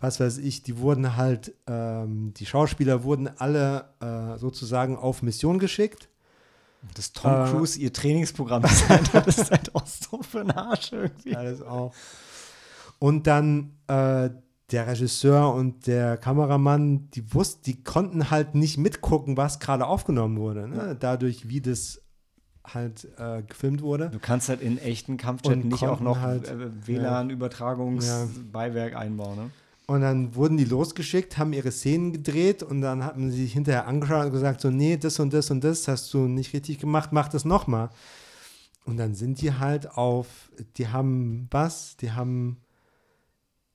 [0.00, 5.58] was weiß ich, die wurden halt, ähm, die Schauspieler wurden alle äh, sozusagen auf Mission
[5.58, 6.08] geschickt.
[6.94, 11.34] Dass Tom Äh, Cruise ihr Trainingsprogramm hat, ist halt auch so für ein Arsch irgendwie.
[11.34, 11.92] Alles auch.
[13.00, 14.30] Und dann äh,
[14.70, 20.36] der Regisseur und der Kameramann, die wussten, die konnten halt nicht mitgucken, was gerade aufgenommen
[20.36, 20.68] wurde.
[20.68, 20.96] Ne?
[20.98, 22.02] Dadurch, wie das
[22.74, 24.10] halt äh, gefilmt wurde.
[24.10, 29.50] Du kannst halt in echten Kampfjetten Und nicht auch noch halt, äh, WLAN-Übertragungsbeiwerk einbauen, ne?
[29.86, 33.86] Und dann wurden die losgeschickt, haben ihre Szenen gedreht und dann haben sie sich hinterher
[33.86, 37.10] angeschaut und gesagt, so, nee, das und das und das hast du nicht richtig gemacht,
[37.10, 37.88] mach das nochmal.
[38.84, 40.26] Und dann sind die halt auf,
[40.76, 41.96] die haben was?
[41.96, 42.58] Die haben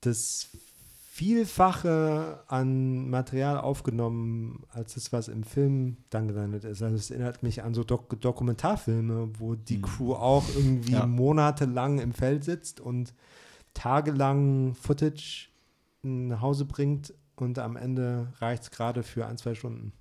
[0.02, 0.50] das
[1.14, 6.82] Vielfache an Material aufgenommen, als das, was im Film dann gelandet ist.
[6.82, 9.82] Also es erinnert mich an so Dok Dokumentarfilme, wo die Mhm.
[9.82, 11.06] Crew auch irgendwie Ja.
[11.06, 13.14] monatelang im Feld sitzt und
[13.74, 15.50] tagelang Footage
[16.02, 19.92] nach Hause bringt und am Ende reicht es gerade für ein, zwei Stunden.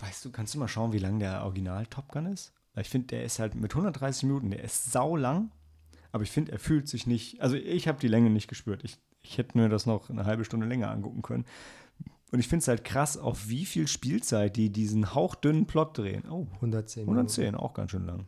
[0.00, 2.52] Weißt du, kannst du mal schauen, wie lang der Original Top Gun ist?
[2.74, 5.50] Weil ich finde, der ist halt mit 130 Minuten, der ist sau lang,
[6.12, 8.84] aber ich finde, er fühlt sich nicht, also ich habe die Länge nicht gespürt.
[8.84, 11.44] Ich, ich hätte mir das noch eine halbe Stunde länger angucken können.
[12.32, 16.24] Und ich finde es halt krass, auf wie viel Spielzeit die diesen hauchdünnen Plot drehen.
[16.28, 17.02] Oh, 110.
[17.02, 18.24] 110, auch ganz schön lang.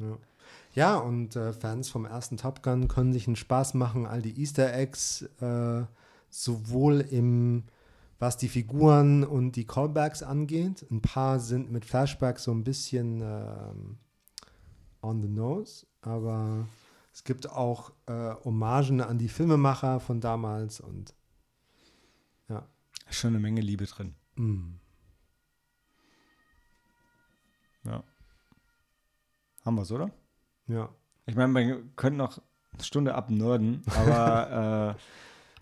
[0.74, 4.40] Ja, und äh, Fans vom ersten Top Gun können sich einen Spaß machen, all die
[4.40, 5.82] Easter Eggs, äh,
[6.30, 7.64] sowohl im,
[8.18, 10.86] was die Figuren und die Callbacks angeht.
[10.90, 13.98] Ein paar sind mit Flashbacks so ein bisschen ähm,
[15.02, 16.66] on the nose, aber
[17.18, 21.14] es gibt auch äh, Hommagen an die Filmemacher von damals und
[23.10, 24.14] Ist schon eine Menge Liebe drin.
[24.36, 24.68] mh.
[27.84, 28.04] Ja.
[29.64, 30.10] Haben wir es, oder?
[30.68, 30.88] ja,
[31.26, 32.38] Ich meine, wir können noch
[32.72, 34.94] eine Stunde abnörden, aber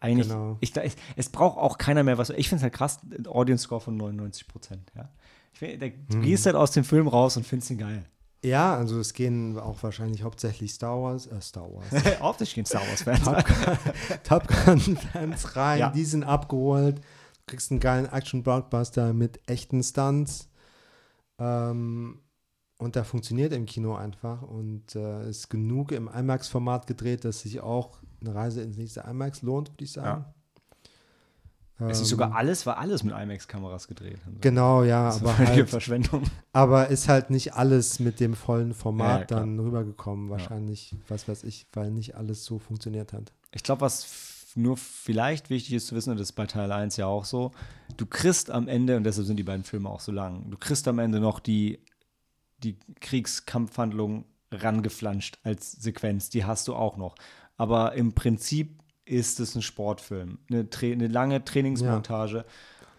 [0.00, 0.59] äh, eigentlich, Genau.
[0.61, 2.30] ich, ich, es braucht auch keiner mehr was.
[2.30, 2.98] Ich finde es halt krass,
[3.28, 4.92] Audience Score von 99 Prozent.
[4.94, 5.09] Ja.
[5.54, 6.22] Ich der, du Mhm.
[6.22, 8.04] gehst halt aus dem Film raus und findest ihn geil.
[8.45, 11.87] Ja, also es gehen auch wahrscheinlich hauptsächlich Star Wars, äh, Star Wars.
[12.20, 13.24] Optisch gehen Star Wars-Fans.
[14.22, 15.91] Top, Gun-Fans rein, Ja.
[15.91, 16.99] die sind abgeholt.
[16.99, 17.03] Du
[17.47, 20.49] kriegst einen geilen Action-Blockbuster mit echten Stunts.
[21.39, 22.20] Ähm,
[22.78, 27.61] und der funktioniert im Kino einfach und äh, ist genug im IMAX-Format gedreht, dass sich
[27.61, 30.24] auch eine Reise ins nächste IMAX lohnt, würde ich sagen.
[31.79, 34.18] Es ist Ähm, sogar alles, war alles mit IMAX-Kameras gedreht.
[34.27, 36.22] Also, Genau, ja, aber halt, Verschwendung.
[36.53, 39.41] aber ist halt nicht alles mit dem vollen Format Ja, klar.
[39.41, 40.31] dann rübergekommen.
[40.31, 43.33] Wahrscheinlich, was weiß ich, weil nicht alles so funktioniert hat.
[43.53, 44.07] Ich glaube, was
[44.55, 47.53] nur vielleicht wichtig ist zu wissen, und das ist bei Teil 1 ja auch so,
[47.99, 50.89] du kriegst am Ende, und deshalb sind die beiden Filme auch so lang, du kriegst
[50.89, 51.79] am Ende noch die,
[52.62, 57.16] die Kriegskampfhandlung rangeflanscht als Sequenz, die hast du auch noch.
[57.59, 62.44] Aber im Prinzip ist es ein Sportfilm, eine, Tra eine lange Trainingsmontage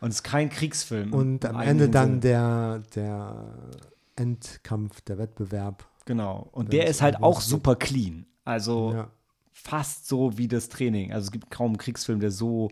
[0.02, 1.14] und es ist kein Kriegsfilm.
[1.14, 3.46] Und am Ende dann der, der
[4.16, 5.86] Endkampf, der Wettbewerb.
[6.06, 6.48] Genau.
[6.52, 8.26] Und der ist halt auch super clean.
[8.46, 9.12] Also Ja.
[9.52, 11.12] fast so wie das Training.
[11.12, 12.70] Also es gibt kaum einen Kriegsfilm, der so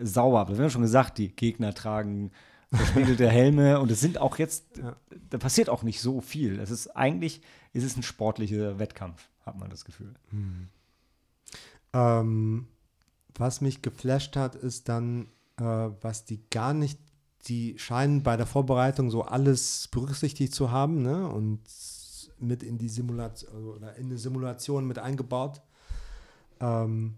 [0.00, 0.48] sauber ist.
[0.50, 2.30] Wir haben ja schon gesagt, die Gegner tragen
[2.72, 4.94] verspiegelte Helme und es sind auch jetzt, Ja.
[5.30, 6.60] da passiert auch nicht so viel.
[6.60, 7.40] Es ist eigentlich,
[7.72, 10.14] ist es ein sportlicher Wettkampf, hat man das Gefühl.
[11.92, 12.68] Ähm,
[13.34, 15.28] was mich geflasht hat, ist dann,
[15.58, 16.98] äh, was die gar nicht,
[17.46, 21.28] die scheinen bei der Vorbereitung so alles berücksichtigt zu haben ne?
[21.28, 21.60] und
[22.40, 25.62] mit in die Simulation oder in eine Simulation mit eingebaut.
[26.60, 27.16] Ähm,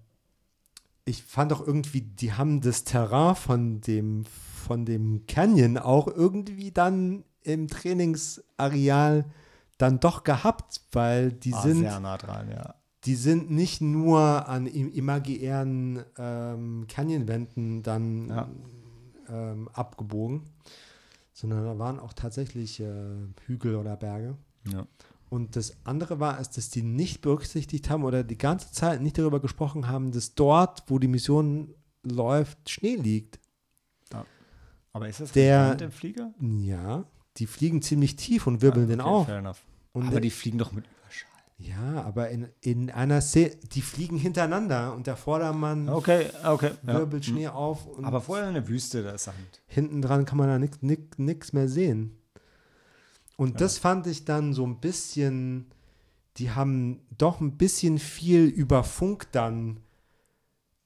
[1.04, 6.70] ich fand auch irgendwie, die haben das Terrain von dem, von dem Canyon auch irgendwie
[6.70, 9.24] dann im Trainingsareal
[9.78, 12.74] dann doch gehabt, weil die Ah, sind sehr nah dran, ja.
[13.04, 18.48] Die sind nicht nur an im imaginären ähm, Canyonwänden dann Ja.
[19.28, 20.42] ähm, abgebogen,
[21.32, 22.92] sondern da waren auch tatsächlich äh,
[23.46, 24.36] Hügel oder Berge.
[24.70, 24.86] ja.
[25.30, 29.16] Und das andere war, ist, dass die nicht berücksichtigt haben oder die ganze Zeit nicht
[29.16, 31.72] darüber gesprochen haben, dass dort, wo die Mission
[32.02, 33.38] läuft, Schnee liegt.
[34.12, 34.26] Ja.
[34.92, 36.34] Aber ist das Der- relevant im Flieger?
[36.40, 37.04] Ja,
[37.36, 39.26] die fliegen ziemlich tief und wirbeln den Okay, auf.
[39.26, 39.62] Fair enough.
[39.92, 40.84] Und Aber die fliegen doch mit.
[41.62, 46.70] Ja, aber in, in einer Szene, die fliegen hintereinander und der Vordermann Okay, okay.
[46.86, 46.94] Ja.
[46.94, 49.36] wirbelt Schnee auf und Aber vorher eine Wüste, da ist Sand.
[49.66, 52.16] hinten dran kann man da nichts nix, nix mehr sehen.
[53.36, 55.66] Und das fand ich dann so ein bisschen,
[56.36, 59.80] die haben doch ein bisschen viel über Funk dann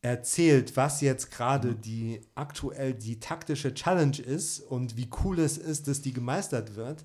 [0.03, 5.89] erzählt, was jetzt gerade die aktuell die taktische Challenge ist und wie cool es ist,
[5.89, 7.05] dass die gemeistert wird.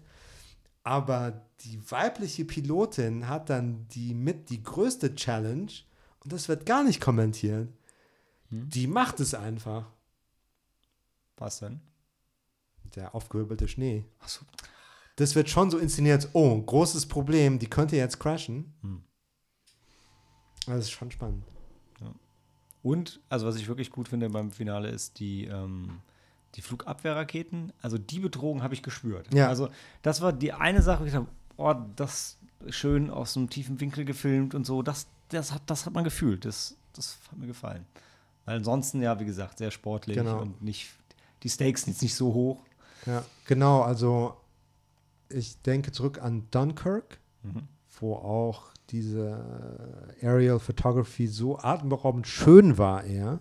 [0.84, 5.72] Aber die weibliche Pilotin hat dann die mit die größte Challenge
[6.24, 7.70] und das wird gar nicht kommentiert.
[8.50, 9.86] Die macht es einfach.
[11.38, 11.82] Was denn?
[12.96, 14.06] Der aufgewirbelte Schnee.
[14.20, 14.46] Achso.
[15.18, 18.74] Das wird schon so inszeniert, oh, großes Problem, die könnte jetzt crashen.
[18.82, 19.04] Hm.
[20.66, 21.44] Das ist schon spannend.
[22.82, 26.02] Und, also was ich wirklich gut finde beim Finale ist die, ähm,
[26.56, 27.72] die Flugabwehrraketen.
[27.82, 29.34] Also die Bedrohung habe ich gespürt.
[29.34, 29.48] Ja.
[29.48, 29.70] Also
[30.02, 31.28] das war die eine Sache, wo ich dachte,
[31.58, 32.38] oh, das
[32.70, 34.82] schön aus einem tiefen Winkel gefilmt und so.
[34.82, 36.46] Das, das, hat, das hat man gefühlt.
[36.46, 37.86] Das, das hat mir gefallen.
[38.46, 40.42] Weil ansonsten, ja, wie gesagt, sehr sportlich Genau.
[40.42, 40.90] und nicht,
[41.44, 42.60] die Stakes sind jetzt nicht so hoch.
[43.06, 44.36] Ja, genau, also
[45.30, 47.68] ich denke zurück an Dunkirk, Mhm.
[48.02, 53.40] wo auch diese Aerial Photography so atemberaubend schön war eher.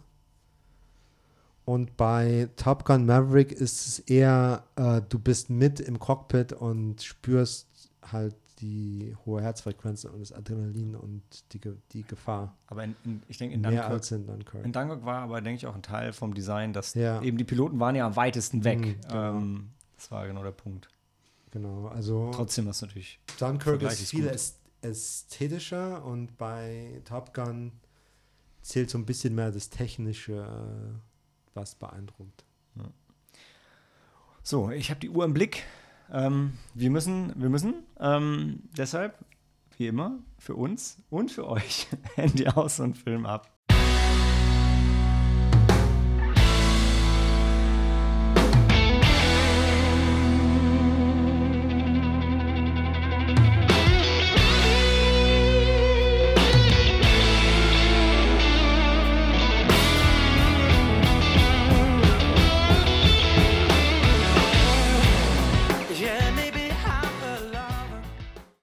[1.69, 7.03] Und bei Top Gun Maverick ist es eher, äh, du bist mit im Cockpit und
[7.03, 11.61] spürst halt die hohe Herzfrequenz und das Adrenalin und die,
[11.93, 12.57] die Gefahr.
[12.69, 14.64] Aber in, in, ich denke, in Mehr Dunkirk, als in Dunkirk.
[14.64, 17.21] in Dunkirk war aber, denke ich, auch ein Teil vom Design, dass Ja.
[17.21, 18.79] eben die Piloten waren ja am weitesten weg.
[18.79, 19.37] Mhm, genau.
[19.37, 20.89] ähm, das war genau der Punkt.
[21.51, 24.33] Genau, also Trotzdem es natürlich Dunkirk ist ist viel
[24.81, 27.73] ästhetischer und bei Top Gun
[28.62, 30.99] zählt so ein bisschen mehr das Technische, äh,
[31.55, 32.45] was beeindruckt.
[34.49, 35.65] So, ich habe die Uhr im Blick.
[36.11, 39.19] Ähm, wir müssen, wir müssen ähm, deshalb,
[39.77, 43.58] wie immer, für uns und für euch Handy aus und Film ab.